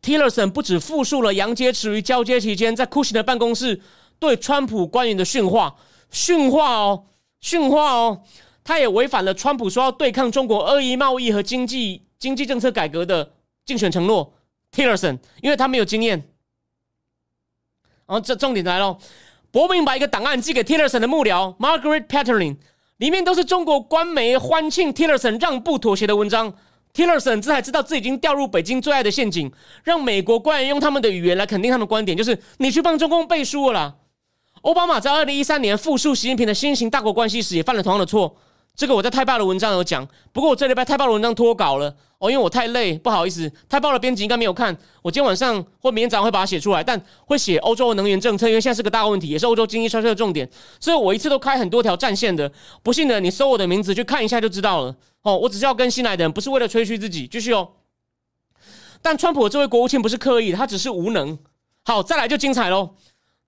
[0.00, 3.80] Tillerson 不止复述了杨洁篪于交接期间在库什的办公室
[4.18, 5.76] 对川普官员的训话，
[6.10, 7.06] 训话哦。
[7.40, 8.22] 训话哦，
[8.62, 13.32] 他也违反了川普说要对抗中国恶意贸易和经济经济政策改革的
[13.64, 14.32] 竞选承诺。
[14.70, 16.18] Tillerson，因为他没有经验。
[18.06, 18.96] 然后这重点来了，
[19.52, 22.56] 博明把一个档案寄给 Tillerson 的幕僚 Margaret Patterlin，
[22.96, 26.54] 里面都是中国官媒欢庆 Tillerson 让步妥协的文章。
[26.94, 29.52] Tillerson 这才知道自己已经掉入北京最爱的陷阱，
[29.84, 33.94] 让美国官员用他们的语言来肯定他们的观点，就是你去帮中共背书了。
[34.62, 38.34] 奥巴马在二零一三年复述习近平的新型大国关系时，也犯了同样的错。
[38.74, 44.76] 这个我在《泰报》的文章有讲，不过我这礼拜《泰报》的文章脱稿了哦，因为我太累，不好意思，《太报》的编辑应该没有看。
[45.02, 50.48] 我今天晚上或明天早上会把它写出来，但会写欧洲的能源政策，因为现在是个大问题，也是欧洲经济衰退的重点，
[50.80, 52.50] 所以我一次都开很多条战线的。
[52.82, 55.36] 不信的，你搜我的名字去看一下就知道了哦。
[55.36, 57.68] 我只是要跟新来的人，不是为了吹嘘自己，继续哦。
[59.02, 61.38] 但川普这位国务卿不是刻意的，他只是无能。
[61.84, 62.94] 好，再来就精彩喽。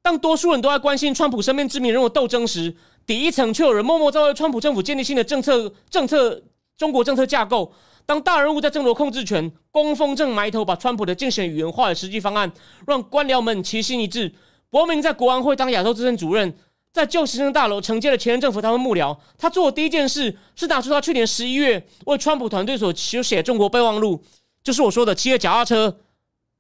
[0.03, 2.77] 当多数人都在关心川普身边知名人物斗争时，
[3.07, 6.43] 底一层却有人默默在为川普政府建立新的政策、政策、
[6.77, 7.73] 中国政策架构。
[8.07, 12.53] 当大人物在争夺控制权，攻锋正埋头把川普的竞选语言化的实际方案，
[12.87, 14.33] 让官僚们齐心一致。
[14.69, 16.55] 伯明在国安会当亚洲资深主任，
[16.93, 19.17] 在旧行政大楼承接了前任政府他们幕僚。
[19.39, 24.23] 他做的第一件事是拿出他去年十一月为川普团队所写中国备忘录，
[24.63, 25.97] 就是我说的骑着脚踏车。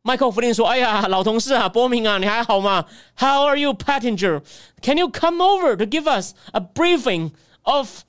[0.04, 2.84] Michael 弗林说：“哎呀，老同事啊，伯明啊，你还好吗
[3.16, 4.42] ？How are you, Pattinger?
[4.82, 7.30] Can you come over to give us a briefing
[7.62, 8.02] of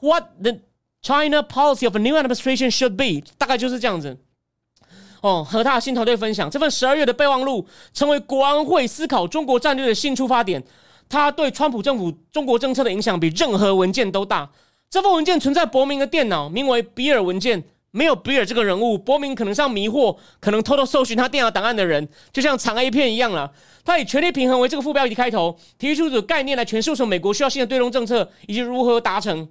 [0.00, 0.60] what the
[1.02, 3.28] China policy of a new administration should be？
[3.36, 4.16] 大概就是这样子。
[5.22, 10.62] 哦，和他的新团队分享这份十二月的备忘录，成为国安会思考中国战略的新出发点。
[11.08, 14.48] 他对川普政府中国政策的影响比任何文件都大。
[14.88, 17.64] 这份文件存在伯明的电脑，名为比尔文件。”
[17.96, 23.50] 没有比尔这个人物，伯明可能像迷惑，可能偷偷搜寻他电脑档案的人，就像藏 A 片一样了。
[23.86, 29.48] 他以权力平衡为这个副标题开头，提出这个概念来诠释什么美国需要新的对中政策，以及如何达成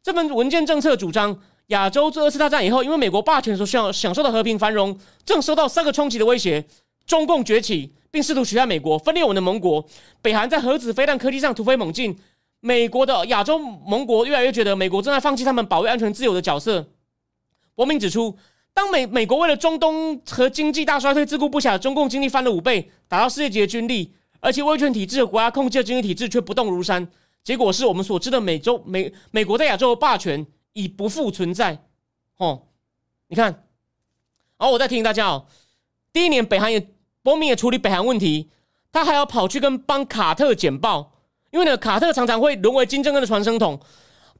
[0.00, 1.36] 这份文件政策主张。
[1.68, 4.96] 亚洲自二次大战以后，因为美国霸权所需要享受的和平繁荣，
[5.26, 6.64] 正受到三个冲击的威胁：
[7.04, 9.82] 中共崛起，并试图取代美国，分裂我们的盟国；
[10.22, 12.12] 北韩在核子飞弹科技上突飞猛进；
[12.60, 16.86] 美国的亚洲盟国越来越觉得美国正在放弃他们保卫安全自由的角色。
[17.78, 18.36] 伯明指出，
[18.74, 27.06] 当美美国为了中东和经济大衰退自顾不暇，中共经济翻了五倍，达到世界级的军力，而且威权体制和国家控制的经济体制却不动如山。
[27.44, 31.78] 结果是我们所知的美洲美美国在亚洲的霸权已不复存在。
[32.38, 32.62] 哦，
[33.28, 33.44] 你看，
[34.56, 35.46] 然后我再提醒大家哦，
[36.12, 36.84] 第一年北韩也
[37.22, 38.50] 伯明也处理北韩问题，
[38.90, 41.12] 他还要跑去跟帮卡特简报，
[41.52, 43.78] 因为呢，卡特常常会沦为金正恩的传声筒。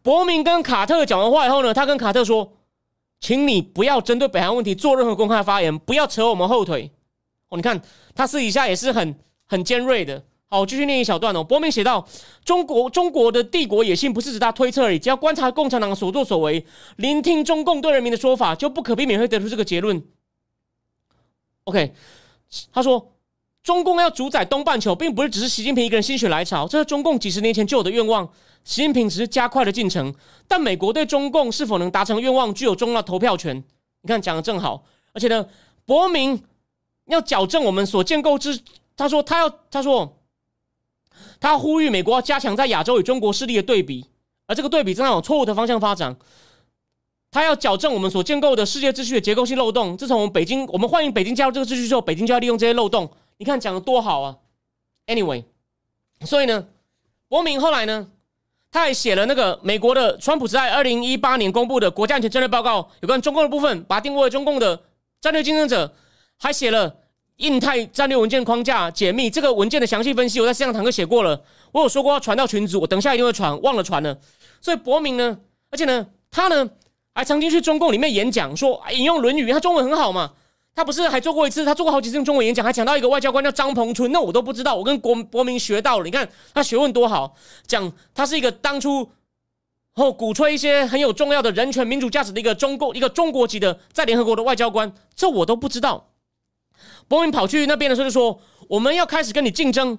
[0.02, 2.54] 伯明跟卡特讲完话以后呢，他跟卡特说。
[3.20, 6.90] 请你不要针对北韩问题做任何公开发言，不要扯我们后腿。
[7.48, 7.80] 哦，你看
[8.14, 10.24] 他私底下也是很很尖锐的。
[10.46, 11.44] 好，我继续念一小段哦。
[11.44, 12.06] 伯明写道：
[12.44, 16.64] 中国中国的帝国野心不是指他推测而已，只要观察共产党所作所为，
[16.96, 20.02] 聆听中共对人民的说法，就不可避免会得出这个结论。
[21.64, 21.92] OK，
[22.72, 23.12] 他说。
[23.60, 28.26] 中共要主宰东半球，并不是只是习近平一个人心血来潮，这是中共几十年前就有的愿望。
[28.64, 30.14] 习近平只是加快了进程，
[30.46, 33.56] 但美国对中共是否能达成愿望具有重要投票权。
[34.02, 34.84] 你看，讲的正好。
[35.12, 35.48] 而且呢，
[35.86, 36.44] 伯明
[37.06, 38.60] 要矫正我们所建构之，
[38.96, 40.16] 他说他要，他说
[41.40, 44.06] 他呼吁美国要加强在亚洲与中国势力的对比，
[44.46, 46.16] 而这个对比正在往错误的方向发展。
[47.30, 49.96] 他要矫正我们所建构的世界秩序的结构性漏洞。
[49.96, 53.10] 自从我们北京，我们欢迎北京加入这个秩序之后，北京就要利用这些漏洞。
[53.36, 54.38] 你看讲的多好啊
[55.06, 55.44] ！Anyway，
[56.22, 56.66] 所以呢，
[57.28, 58.08] 伯明后来呢，
[58.70, 64.78] 他还写了那个美国的川普在二零一八年公布的国家安全战略报告，有关中共的部分，把它定位为中共的
[65.20, 65.94] 战略竞争者，
[66.38, 66.94] 还写了
[67.36, 70.40] 印太战略文件框架解密这个文件的详细分析。
[70.40, 71.42] 我在线上堂课写过了，
[71.72, 74.18] 我有说过要传到群组，我等下一定会传，忘了传了。
[74.60, 75.38] 所以伯明呢，
[75.70, 76.68] 而且呢，他呢
[77.14, 80.32] 还曾经去中共里面演讲，说引用《论语》，他中文很好嘛。
[80.78, 81.64] 他不是还做过一次？
[81.64, 84.76] 他做过好几次中文演讲，还讲到一个外交官叫张鹏春，那我都不知道。
[84.76, 87.34] 我跟国国民学到了，你看他学问多好。
[87.66, 89.10] 讲他是一个当初
[89.94, 96.10] 后鼓吹一些很有重要的人权民主价值的一个中共一个中国籍的在联合国的外交官，这我都不知道。
[97.08, 99.98] 国民跑去那边的时候就说：“我们要开始跟你竞争，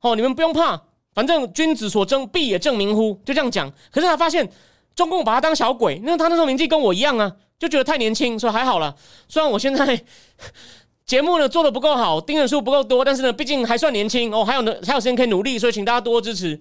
[0.00, 0.80] 哦，你们不用怕，
[1.12, 3.20] 反正君子所争，必也正名乎？
[3.24, 3.68] 就这样讲。
[3.90, 4.48] 可是他发现
[4.94, 8.94] 中共把他当小鬼，那他那时候年纪跟我一样啊，就觉得太年轻，说还好了。
[9.28, 10.04] 虽然我现在
[11.06, 16.60] 节目呢做的不够好，订阅数不够多，但是呢，毕竟还算年轻哦，还有呢，还有时间可以努力，所以请大家多多支持。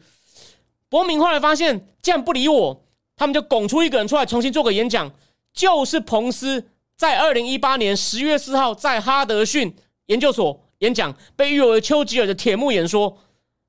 [0.90, 2.84] 伯明后来发现，既然不理我，
[3.16, 5.12] 他们就拱出一个人出来重新做个演讲，
[5.54, 9.76] 就是彭斯在二零一八年十月四号在哈德逊
[10.08, 13.18] 研究所演讲，被誉为丘吉尔的铁幕演说。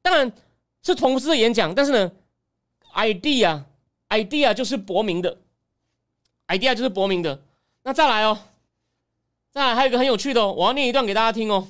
[0.02, 0.32] 当然
[0.82, 2.10] 是彭斯的演讲，但是呢
[2.94, 3.60] ，idea
[4.10, 5.40] idea 就是伯明的
[6.48, 7.42] ，idea 就是伯明的。
[7.82, 8.38] 那再来哦，
[9.50, 11.66] 再来还有一个很有趣的哦，我要念一段给大家听哦。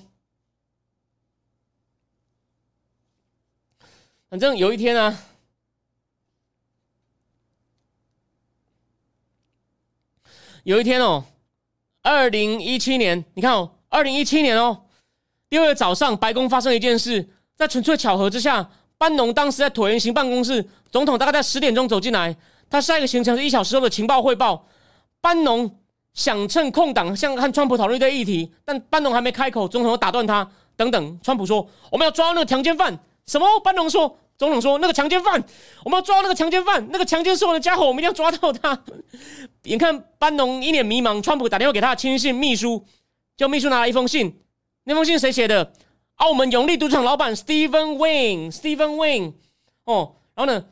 [4.28, 5.18] 反正有一天呢。
[10.62, 11.24] 有一天哦，
[12.02, 14.84] 二零一七年，你看哦，二零一七年哦，
[15.48, 18.70] 六月早上，白宫发生一件事，在纯粹巧合之下，
[19.00, 22.36] 班农当时在椭圆形办公室，总统大概在十点钟走进来，
[22.68, 24.66] 他下一个行程是一小时后的情报汇报。
[25.22, 25.74] 班农
[26.12, 30.46] 想趁空档向和川普讨论一堆议题，但班农还没开口，总统又打断他。
[30.76, 33.46] 等等，川普说：“我们要抓那个强奸犯。”什么？
[33.64, 34.18] 班农说。
[34.36, 35.42] 总统说：“那个强奸犯，
[35.82, 38.82] 我们要抓那个强奸犯，那个强奸是我的家伙，我们一定要抓到他。”
[39.64, 42.84] 眼看班农一脸迷茫，川普打电话给他亲信秘书，
[43.36, 44.40] 叫秘书拿了一封信。
[44.84, 45.72] 那封信谁写的？
[46.20, 49.32] 澳门永利赌场老板 Stephen Wing，Stephen Wing。
[49.84, 50.64] 哦，然后呢，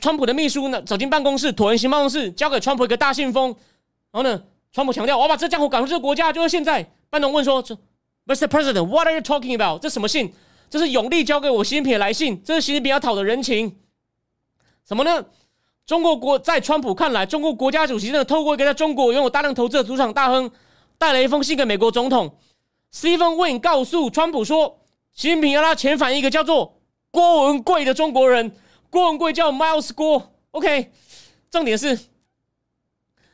[0.00, 3.54] 川普的秘书呢走进办公室，椭圆形办公室，交给川普一个大信封。
[4.10, 8.46] 然后呢，川普强调：“我要把这家伙赶出这个国家，就是现在。”班农问说：“Mr.
[8.48, 9.80] President，what are you talking about？
[9.80, 10.32] 这什么信？”
[10.68, 13.76] 这是永利交给我习近平的来信，这是习近平要讨的人情，
[14.86, 15.24] 什么呢？
[15.86, 20.50] 中国国在川普看来，中国国家主席真的透过一个在中国拥有大量投资的赌场大亨，
[20.98, 22.32] 带来一封信给美国总统
[22.92, 24.80] Stephen Wayne，告诉川普说，
[25.14, 26.80] 习近平要他遣返一个叫做
[27.10, 28.52] 郭文贵的中国人，
[28.90, 30.90] 郭文贵叫 Miles 郭，OK，
[31.50, 31.98] 重点是。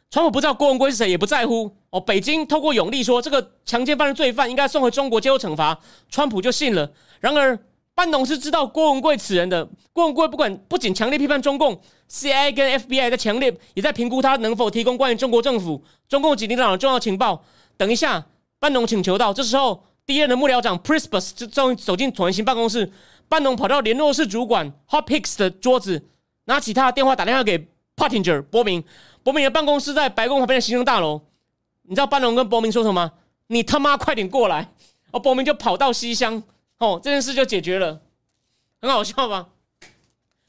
[0.08, 2.00] 川普不知道郭文贵是谁，也不在乎哦。
[2.00, 5.78] 北京透过永利说，这个强奸犯的罪犯应该送回中国接受惩罚，
[6.08, 6.90] 川普就信了。
[7.18, 7.58] 然而，
[7.94, 9.68] 班农是知道郭文贵此人的。
[9.92, 11.78] 郭文贵不管不仅强烈批判中共
[12.08, 17.42] ，CIA 跟 FBI 在强烈也在评估他能否提供关于中国政府、中共几领导的重要情报。
[17.76, 18.24] 等一下，
[18.58, 22.90] 班农请求到，这时候第一任的幕僚长 Prispus 就终于走进椭圆形办公室，
[23.28, 26.04] 班农跑到联络室主管 Hop Hicks 的桌子，
[26.44, 28.84] 拿起他的电话打电话给 Pottinger 波明。
[29.22, 31.20] 伯明的办公室在白宫旁边的行政大楼，
[31.82, 33.12] 你知道班农跟伯明说什么？
[33.48, 34.72] 你他妈快点过来！
[35.10, 36.42] 哦，伯明就跑到西厢，
[36.78, 38.00] 哦，这件事就解决了，
[38.80, 39.48] 很好笑吧？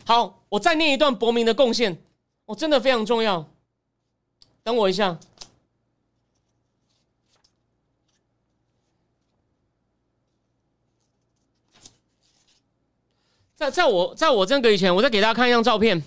[0.06, 1.98] 好，我再念一段伯明的贡献，
[2.46, 3.48] 哦，真的非常重要。
[4.64, 5.18] 等我一下，
[13.58, 16.04] 在在我在我这个以前，我再给大家看一张照片。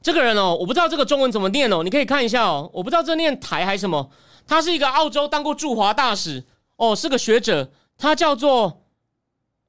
[0.00, 2.70] 这个人哦，我不知道这个中文怎么念哦，你可以看一下哦。
[2.72, 4.12] 我不知道这念台还是什么。
[4.46, 6.44] 他是一个澳洲当过驻华大使
[6.76, 7.72] 哦，是个学者。
[7.98, 8.84] 他叫做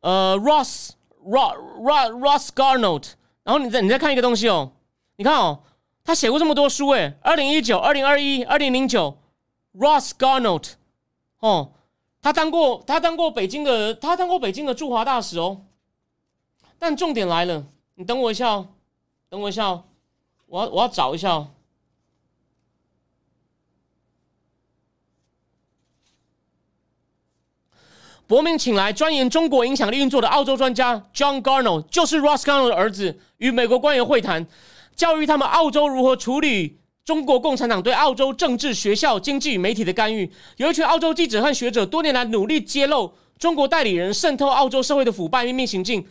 [0.01, 0.91] 呃 Ross
[1.25, 3.13] Ross Ross Garnot。
[3.43, 4.73] 然后你再你再看一个东西哦，
[5.15, 5.63] 你看哦，
[6.03, 9.17] 他写过这么多书诶，二零一九、二零二一、二零零九
[9.73, 10.73] ，Ross Garnot
[11.39, 11.71] 哦，
[12.21, 15.61] 他当过他当过北京的他当过北京的驻华大使哦。
[16.77, 17.65] 但重点来了，
[17.95, 18.67] 你等我一下哦，
[19.29, 19.83] 等我一下哦。
[20.47, 21.47] 我要我要找一下哦。
[28.25, 34.47] 伯明请来专研中国影响力运作的澳洲专家 John Garno，就是 Ross Garno 的儿子，与美国官员会谈，
[34.95, 36.78] 教育他们澳洲如何处理
[37.09, 40.31] 中国共产党对澳洲政治、学校、经济与媒体的干预。
[40.57, 46.05] 有一群澳洲记者和学者多年来努力揭露中国代理人渗透澳洲社会的腐败秘密行径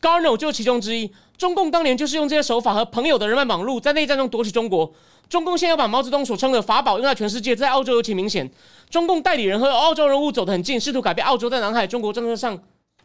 [0.00, 1.12] ，Garno 就是其中之一。
[1.38, 4.92] 中共当年就是用这些手法和朋友的人脉网络，在内战中夺取中国。
[5.28, 8.50] 中共现在要把毛泽东所称的法宝用在全世界，在澳洲尤其明显。
[8.90, 12.60] 中共代理人和澳洲人物走得很近，试图改变澳洲在南海、中国政策上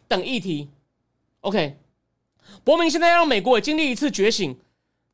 [0.08, 0.70] 等议题。
[1.42, 1.76] OK，
[2.64, 4.58] 伯明现在要让美国也经历一次觉醒。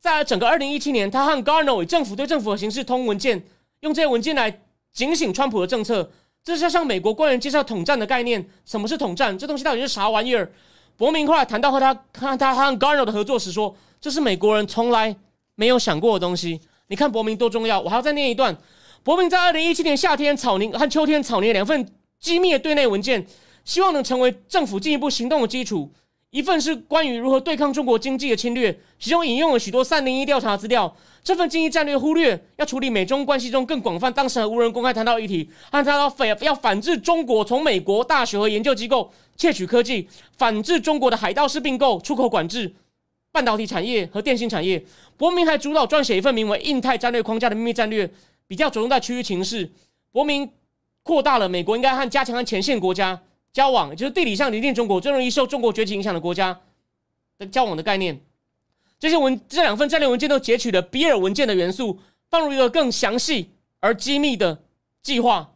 [0.04, 3.42] 在整个二零一七年，他和 Garner 以政府对政府的形式通文件，
[3.80, 4.60] 用这些文件来
[4.92, 6.10] 警醒川普的政策。
[6.42, 8.46] 这是要向美国官员介绍统战的概念。
[8.66, 9.38] 什么是统战？
[9.38, 10.52] 这东西到底是啥玩意儿？
[10.98, 15.16] 伯明后来谈到和他看他和 Garner 的合作时说：“这是美国人从来
[15.54, 17.80] 没有想过的东西。”你看伯明多重要！
[17.80, 18.54] 我还要再念一段。
[19.02, 21.88] 伯明在二零一七年夏天草拟和秋天草拟两份
[22.20, 23.26] 机密的对内文件，
[23.64, 25.90] 希望能成为政府进一步行动的基础。
[26.34, 42.74] 一份是关于如何对抗中国经济的侵略，其中引用了许多三零一调查资料，这份经济战略忽略要处理美中关系中更广泛、当时还无人公开谈到议题，按谈到反要反制中国从美国大学和研究机构窃取科技，反制中国的海盗式并购、出口管制、
[43.30, 44.84] 半导体产业和电信产业。
[45.16, 48.04] 伯明还主导撰写一份名为《印太战略框架的秘密战略》，
[48.48, 49.70] 比较着重在区域情势。
[50.10, 50.50] 伯明
[51.04, 53.22] 扩大了美国应该和加强和前线国家
[53.54, 56.60] 交往，就是地理上临近中国、最容易受中国崛起影响的国家
[57.38, 58.20] 的交往的概念。
[58.98, 64.60] 这些文这两份战略文件都截取了比尔文件的元素，放入一个更详细而机密的
[65.02, 65.52] 计划，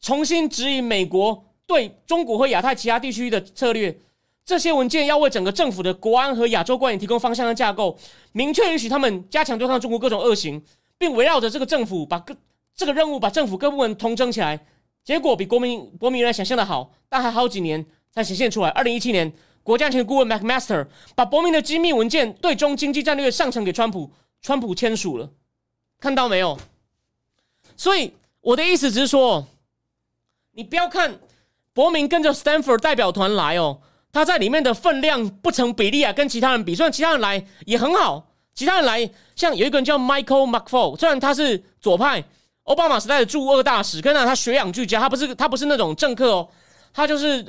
[0.00, 4.00] 重新指引美国对中国和亚太其他地区的策略。
[4.46, 7.98] 这些文件要为整个政府的国安和亚洲官员提供方向和架构，
[8.32, 10.62] 明确允许他们加强对抗中国各种恶行，
[10.96, 12.34] 并围绕着这个政府把各
[12.74, 14.66] 这个任务把政府各部门统整起来。
[15.04, 18.70] 结果比国民国民原来想象的好，但还好几年才显现出来。
[18.70, 19.32] 二零一七年。
[19.64, 24.10] 国家安全顾问 McMaster 把伯明的机密文件对中经济战略上呈给川普，
[24.42, 25.30] 川普签署了，
[25.98, 26.58] 看到没有？
[27.74, 29.46] 所以我的意思只是说，
[30.52, 31.18] 你不要看
[31.72, 33.80] 伯明跟着 Stanford 代表团来哦，
[34.12, 42.22] 他在里面的分量不成比例啊，跟其他人比，虽然其他人来也很好，其他人来像有一个人叫 Michael McFaul，虽然他是左派，
[42.64, 46.48] 奥巴马时代的驻俄大使，跟着他学养俱佳，他不是他不是那种政客哦，
[46.92, 47.42] 他就是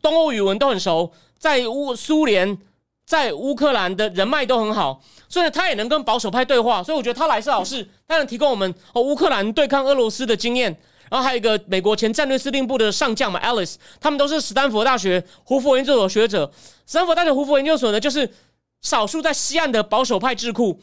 [0.00, 1.10] 东欧语文都很熟。
[1.38, 2.58] 在乌苏联，
[3.06, 10.76] 在乌克兰的人脉都很好，所以他也能跟保守派对话，所以我觉得他来是好事，他能提供我们哦乌克兰对抗俄罗斯的经验。
[11.10, 16.48] 然后还有一个美国前战略司令部的上将嘛，Alice，他们都是斯坦福大学胡佛研究所学者。
[16.86, 18.32] 斯坦福大学胡佛研究所呢，就是
[18.80, 20.80] 少数在西岸的保守派智库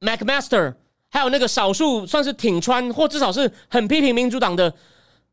[0.00, 0.74] ，McMaster，
[1.12, 4.74] 还有那个少数算是挺川或至少是很批评民主党的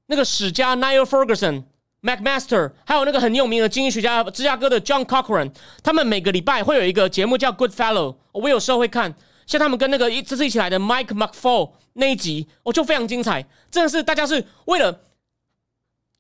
[0.06, 1.64] 那个史家 Niall Ferguson。
[2.02, 5.52] McMaster，还有那个很有名的经济学家，芝加哥的 John Cochrane，
[5.84, 9.14] 他们每个礼拜会有一个节目叫 Good Fellow，我有时候会看。
[9.46, 13.46] 像他们跟那个一这次一起来的 Mike McFall 那一集，我就非常精彩。
[13.70, 15.02] 真的是大家是为了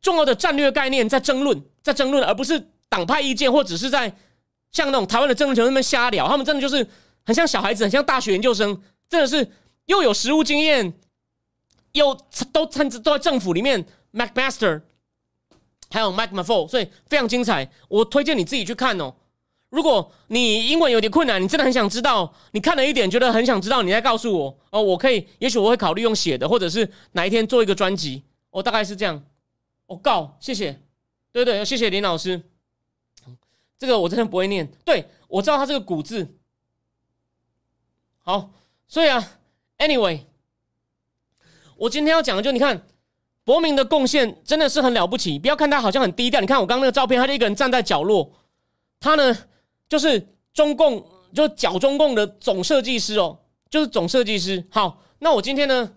[0.01, 4.13] 重要的战略概念在争论，在争论，而不是党派意见，或只是在
[4.73, 6.27] 像那种台湾的政治圈那边瞎聊。
[6.27, 6.85] 他们真的就是
[7.25, 9.51] 很像小孩子，很像大学研究生，真的是
[9.85, 10.93] 又有实务经验，
[11.93, 12.13] 又
[12.53, 13.85] 都参都在政府里面。
[14.13, 14.83] ，Macmaster，。
[15.91, 19.15] 还有 Mike McFall，所以非常精彩，我推荐你自己去看哦。
[19.69, 29.23] 如果你英文有点困难，你真的很想知道，你看了一点觉得很想知道，你再告诉我哦，我可以，也许我会考虑用写的，或者是哪一天做一个专辑，哦，大概是这样。
[29.87, 30.79] 我告，谢谢，
[31.31, 32.39] 对对，谢谢林老师。
[33.79, 36.35] 这个我真的不会念，对我知道他这个古字。
[38.19, 38.51] 好，
[38.89, 39.25] 所以啊
[39.77, 40.23] ，Anyway，
[41.77, 42.85] 我今天要讲的就你看。
[43.45, 46.39] 伯明的贡献真的是很了不起，不要看他好像很低调。
[46.39, 48.31] 你看我刚刚那个照片，他就一个人站在角落。
[48.99, 49.35] 他呢，
[49.87, 50.23] 就是
[50.53, 54.63] 中共，就剿中共的总设计师哦，就是总设计师。
[54.69, 55.91] 好，那我今天呢，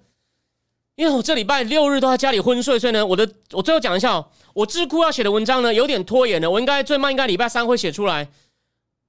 [0.94, 8.26] 因为我这礼拜六日都在家里昏睡，所以呢，我的我最后讲一下哦，我智库要写的文章呢有点拖延了，我应该最慢应该礼拜三会写出来。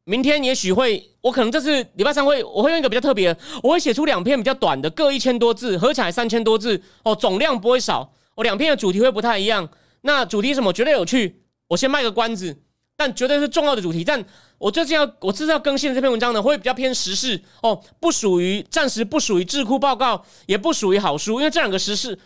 [0.05, 8.11] 明天也许会，我可能这次礼拜三会，我会用一个比较特别，我会写出两篇比较短的，各一千多字，合起来三千多字哦，总量不会少。
[8.35, 9.69] 我两篇的主题会不太一样，
[10.01, 12.57] 那主题什么绝对有趣，我先卖个关子，
[12.97, 14.03] 但绝对是重要的主题。
[14.03, 14.25] 但
[14.57, 22.19] 我这次要我这次要更新的这篇文章呢，会比较偏时事哦，不属于暂时不属于智库报告，也不属于好书，因为这两个时事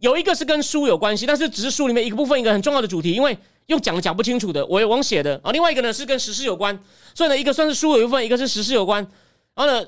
[0.00, 5.52] 有一个是跟书有关系，但是只是书里面一个部分，一个很重要的主题，因为用讲讲不清楚的，我也忘写的啊。
[5.52, 6.78] 另外一个呢是跟时事有关，
[7.14, 9.06] 所以呢一个算是书有一部分，一个是时事有关。
[9.54, 9.86] 然后呢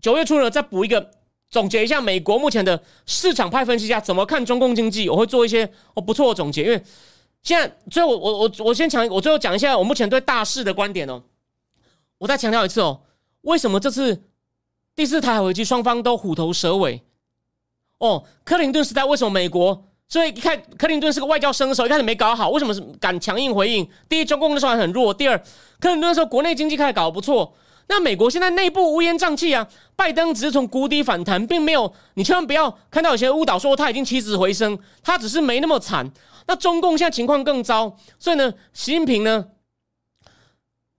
[0.00, 1.10] 九月初呢再补一个。
[1.50, 6.64] 总结一下美国目前的市场派分析家怎么看中共经济，我会做一些哦不错的总结。
[6.64, 6.82] 因为
[7.44, 11.22] 现在最后我我我我先讲，我最后讲一下我目前对大势的观点哦。
[12.18, 13.02] 我再强调一次哦，
[13.42, 14.24] 为什么这次
[14.96, 17.02] 第四台海危机双方都虎头蛇尾？
[17.98, 19.86] 哦，克林顿时代为什么美国？
[20.08, 23.88] 所以一看克林顿是个外交生手，一开始没搞好，为什么是敢强硬回应？
[24.08, 25.36] 第一，中共那时候还很弱；第二，
[25.80, 27.54] 克林顿的时候国内经济开始搞不错。
[27.86, 31.92] 那美国现在内部乌烟瘴气啊，拜登只是从谷底反弹，并没有。
[32.14, 36.10] 你千万不要看到有些误导说他已经起死回生，他只是没那么惨。
[36.46, 39.46] 那中共现在情况更糟，所以呢，习近平呢，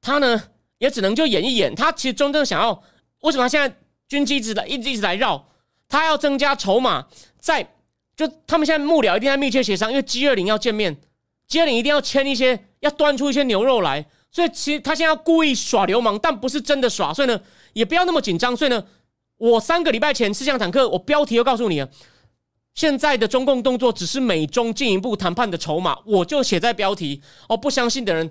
[0.01, 0.39] 他呢
[0.77, 1.73] 也只能就演一演。
[1.73, 2.83] 他其实真正想要，
[3.21, 3.75] 为什么他现在
[4.07, 5.47] 军机一直来一直一直来绕？
[5.87, 7.07] 他要增加筹码，
[7.39, 7.67] 在
[8.15, 10.95] 就他们现在幕僚一定在密切协商，因为 G 二零要见面
[11.47, 14.05] ，G 二零一定要签一些，要端出一些牛肉来。
[14.31, 17.13] 所以其实他现在要故意耍流氓，但不是真的耍。
[17.13, 17.39] 所以呢，
[17.73, 18.55] 也不要那么紧张。
[18.55, 18.83] 所以呢，
[19.37, 21.89] 我三个礼拜前四项坦克，我标题又告诉你了。
[22.73, 27.21] 现在的中共动作只是美中进一步谈判的筹码，我就写在标题。
[27.47, 28.29] 哦，不相信的人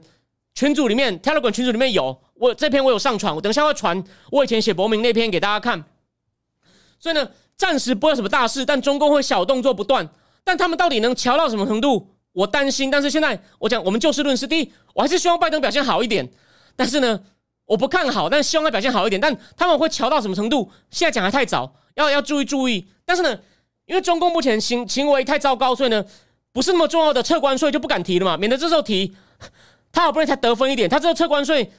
[0.54, 5.82] 群组里面，Telegram 群组里面有我这篇我有上传，我等一下会传我以前写博明那篇给大家看。
[6.98, 10.08] 所以呢，暂时不会有什么大事，但中共会小动作不断。
[10.42, 12.10] 但他们到底能瞧到什么程度？
[12.32, 12.90] 我担心。
[12.90, 14.46] 但是现在我讲，我们就事论事。
[14.46, 16.28] 第一，我还是希望拜登表现好一点。
[16.76, 17.20] 但是呢，
[17.64, 19.20] 我不看好，但希望他表现好一点。
[19.20, 20.70] 但他们会瞧到什么程度？
[20.90, 22.86] 现在讲还太早，要要注意注意。
[23.04, 23.38] 但是呢，
[23.86, 26.04] 因为中共目前行行为太糟糕，所以呢，
[26.52, 29.16] 不是那么重要的撤关税就不敢提了嘛，免得这时候提，
[29.92, 31.70] 他好不容易才得分一点，他这个撤关税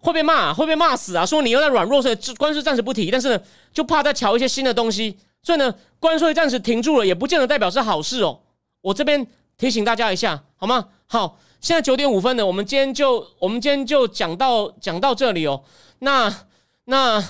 [0.00, 1.24] 会被骂，会被骂死啊！
[1.26, 3.10] 说你又在软弱，所以关税暂时不提。
[3.10, 3.40] 但是呢，
[3.72, 8.40] 就怕再瞧一些新的东西，所以呢，关税暂时停住了，也不见得代表是好事哦。
[8.82, 9.26] 我这边
[9.56, 10.88] 提醒大家一下，好吗？
[11.06, 15.62] 好，现在九点五分了，我们今天就我们今天就讲到讲到这里哦。
[16.00, 16.34] 那
[16.84, 17.22] 那。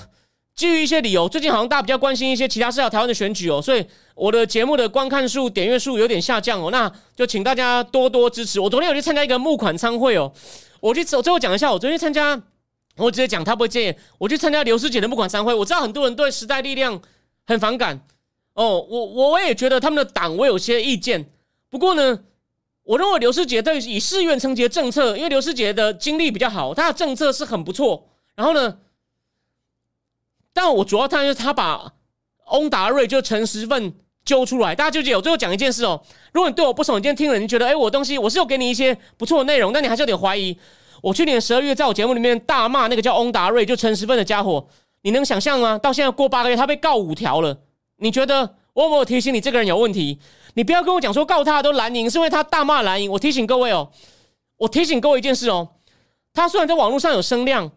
[0.57, 8.59] 基于一些理由，最近好像大家比较关心一些其他事，要台湾的选举哦，所以我的节目的观看数、点阅数有点下降哦，那就请大家多多支持。
[8.59, 10.33] 我昨天有去参加一个募款参会哦，
[10.79, 12.41] 我去我最后讲一下，我昨天参加，
[12.97, 17.01] 我直接讲他不会介意，我去参加刘师姐的募款参会，我知道很多人对时代力量
[17.45, 18.01] 很反感
[18.53, 21.29] 哦，我我我也觉得他们的党我有些意见，
[21.69, 22.19] 不过呢，
[22.83, 28.79] 我认为刘师姐对以市院承接政策，因为刘师姐的经历比较好，她的政策是很不错，然后呢。
[30.59, 31.93] 但我主要看就是他把
[32.49, 33.93] 翁达瑞就陈时奋
[34.25, 35.15] 揪出来，大家纠结。
[35.15, 36.01] 我最后讲一件事哦，
[36.33, 40.57] 如果你对我不熟，你今天听了，你觉得哎，我东西我是有给你一些不错的内容，但你还是有点怀疑。
[41.01, 44.67] 我去年十二月在我节目里面大骂那个叫翁达瑞就陈时奋的家伙，
[45.01, 45.77] 你能想象吗？
[45.77, 47.57] 到现在过八个月，他被告五条了。
[47.97, 50.19] 你觉得我有没有提醒你这个人有问题？
[50.53, 53.11] 你不要跟我讲说告他都蓝营，是因为他大骂蓝营。
[53.11, 53.91] 我提醒各位哦，
[54.57, 55.69] 我提醒各位一件事哦，
[56.33, 57.71] 他虽然在网络上有声量。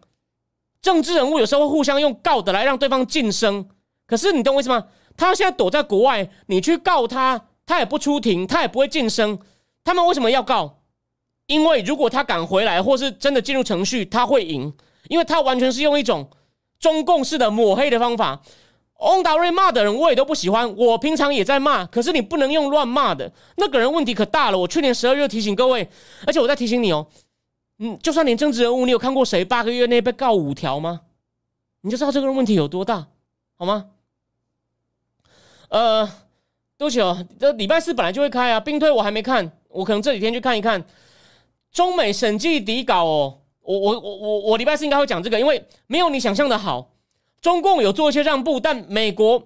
[0.81, 3.69] 政治人物有时候会互相用告的来让对方晋升，
[4.07, 4.87] 可是你懂我意思吗？
[5.15, 9.37] 他现在躲在国外，你去告他，他也不出庭，他也不会晋升。
[9.83, 10.80] 他们为什么要告？
[11.51, 14.73] 因为如果他敢回来，或是真的进入程序，他会赢，
[15.09, 16.29] 因为他完全是用一种
[16.79, 18.41] 中共式的抹黑的方法。
[18.99, 24.57] 翁达瑞骂的人我也都不喜欢，我平常也在骂，可是你不能用乱骂的，那个人问题可大了。
[24.57, 25.89] 我去年十二月提醒各位，
[26.25, 27.05] 而且我在提醒你哦。
[27.79, 31.01] 嗯，就算连政治人物，你有看过谁八个月内被告五条吗？
[31.81, 33.07] 你就知道这个问题有多大，
[33.57, 33.87] 好吗？
[35.67, 36.05] 呃，
[36.77, 38.59] 对不起哦，这礼拜四本来就会开啊。
[38.59, 40.85] 兵推我还没看，我可能这几天去看一看。
[41.71, 46.91] 中美审计底稿哦，我我我我我礼拜四应该会讲这个，因为没有你想象的好。
[47.41, 49.41] 中共有做一些让步，但美国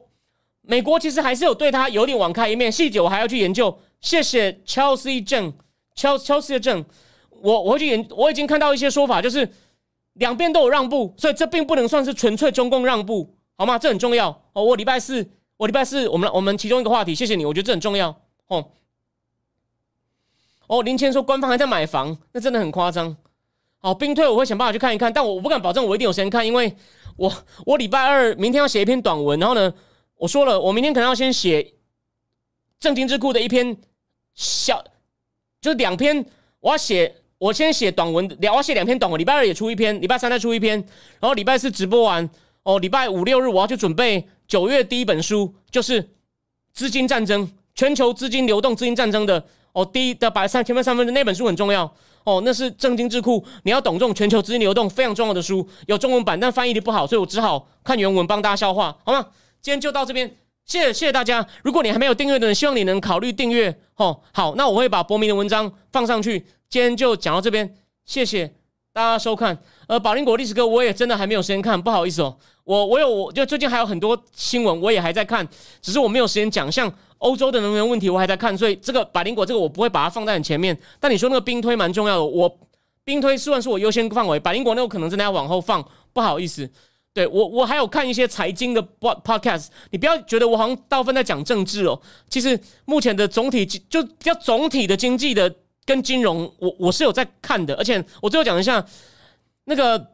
[0.61, 3.77] 美国其实还是有对他有点网开一面，细节我还要去研究。
[4.01, 5.53] 谢谢 Chelsea 郑
[5.95, 6.83] ，Chelsea Chelsea 郑。
[7.41, 9.47] 我我会去研，我已经看到一些说法，就是
[10.13, 13.77] 两边都有让步，所以这并不能算是纯粹中共让步，好吗？
[13.77, 14.63] 这很重要哦。
[14.63, 18.15] 我礼拜四，我礼拜四，我们我们其中一个话题，谢谢你，我觉得这很重要
[18.47, 18.65] 哦。
[20.67, 23.15] 哦，林谦说官方还在买房，那真的很夸张。
[23.79, 26.75] 好，兵退我会想办法去看一看，但我我不敢保证我一定有时间看，因为
[27.17, 27.31] 我
[27.65, 29.73] 我礼拜二明天要写一篇短文，然后呢，
[30.17, 31.73] 我说了，我明天可能要先写
[32.79, 33.77] 正经智库的一篇
[34.33, 34.83] 小，
[35.61, 36.25] 就是两篇，
[36.59, 37.15] 我要写。
[37.37, 40.79] 我先写短文，两我要写两篇短文，礼拜二也出一篇，礼拜三再出一篇，
[41.19, 42.27] 然后礼拜四直播完，
[42.63, 46.11] 哦，礼拜五六日我要去准备九月第一本书，就是
[46.71, 49.45] 资金战争，全球资金流动资金战争的
[49.75, 51.83] 哦，第一的百三前面三分的那本书很重要
[52.23, 59.27] 哦，那是正经智库，你要懂这种全球资金流动非常重要的书，有中文版，但翻译的不好，所以我只好看原文帮大家消化，好吗？
[59.61, 61.45] 今天就到这边，谢谢谢谢大家。
[61.61, 64.21] 如果你还没有订阅的人，希望你能考虑订阅哦。
[64.31, 66.45] 好，那我会把博明的文章放上去。
[66.69, 68.53] 今天就讲到这边，谢谢
[68.95, 69.57] 大家收看。
[69.87, 72.33] 呃，宝林果历史哥，我也真的还没有时间看，不好意思哦。
[72.63, 75.45] 我我有，我就最近还有很多新闻，我也还在看，
[75.81, 76.71] 只是我没有时间讲。
[76.71, 80.77] 像欧洲的能源问题，我还在看，所以这个百灵果这个我不会把它放在很前面。
[80.97, 82.49] 但你说那个兵推蛮重要的，我
[83.03, 86.69] 兵推算是我优先范围，百灵果那我可能真的要往后放，不好意思。
[87.13, 91.99] 对我我还有看一些财经的 podcast，你不要觉得我好像大部分在讲政治哦。
[92.29, 95.53] 其实目前的总体就比较总体的经济的。
[95.85, 98.83] 跟金融，我我是有在看的，而且我最后讲一下，
[99.65, 100.13] 那个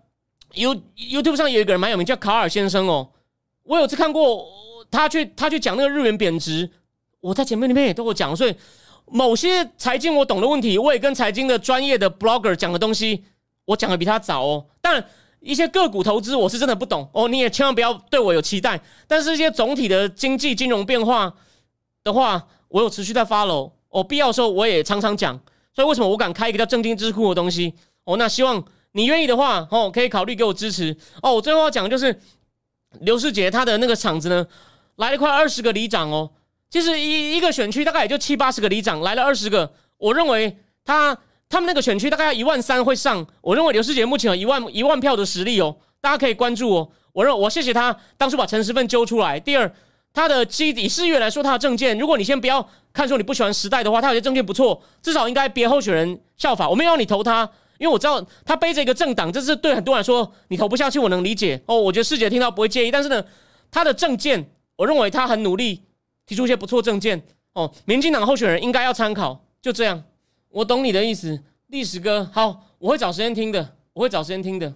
[0.53, 3.09] You YouTube 上有一个人蛮有名，叫卡尔先生哦。
[3.63, 4.45] 我有次看过
[4.89, 6.69] 他去他去讲那个日元贬值，
[7.21, 8.53] 我在前面那边也都有讲，所以
[9.05, 13.23] 某些财经我懂的问题，我也跟财经的专业的 blogger 讲的东西，
[13.63, 14.65] 我讲的比他早哦。
[14.81, 15.01] 但
[15.39, 18.81] 一些个股投资我是真的不懂哦，你也千万不要对我有期待。
[19.07, 21.33] 但是一些总体的经济金融变化
[22.03, 25.39] 的话，我有持续在 follow，哦，必要的时候我也常常讲。
[25.73, 27.73] 所以为什么我敢开一个叫正经智库的东西？
[28.03, 30.95] 哦，那希望你愿意的话，哦，可以考虑给我支持。
[31.21, 32.19] 哦，我最后要讲的就是
[33.01, 34.45] 刘世杰他的那个场子呢，
[34.97, 36.31] 来了快二十个里长哦。
[36.69, 39.71] 其实一一个选区大概也就七八十个里长，来了二十个。
[39.97, 41.17] 我认为他
[41.47, 43.25] 他们那个选区大概要一万三会上。
[43.41, 46.89] 我认为刘世杰目前有一万一万票的实力哦，大家可以关注哦。
[47.13, 49.39] 我认我谢谢他当初把陈时奋揪出来。
[49.39, 49.71] 第二，
[50.13, 56.69] 他的基以四月来说，他的证件，如果你先不要看说你不喜欢时代的话，他有些证件不错，至少应该别候选人效法。
[56.69, 61.79] 我没有让你投他，因为我知道他背着一个政党，这是对很多人说你投不下去，我能理解哦。
[61.79, 63.23] 我觉得世杰听到不会介意，但是呢，
[63.71, 65.83] 他的证件，我认为他很努力，
[66.25, 67.23] 提出一些不错证件
[67.53, 67.71] 哦。
[67.85, 70.03] 民进党候选人应该要参考，就这样。
[70.49, 74.73] 我懂你的意思，历史哥，好，我会找时间听的，我会找时间听的。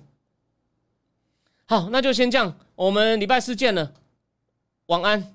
[1.66, 3.92] 好，那就先这样，我们礼拜四见了，
[4.88, 5.35] 晚安。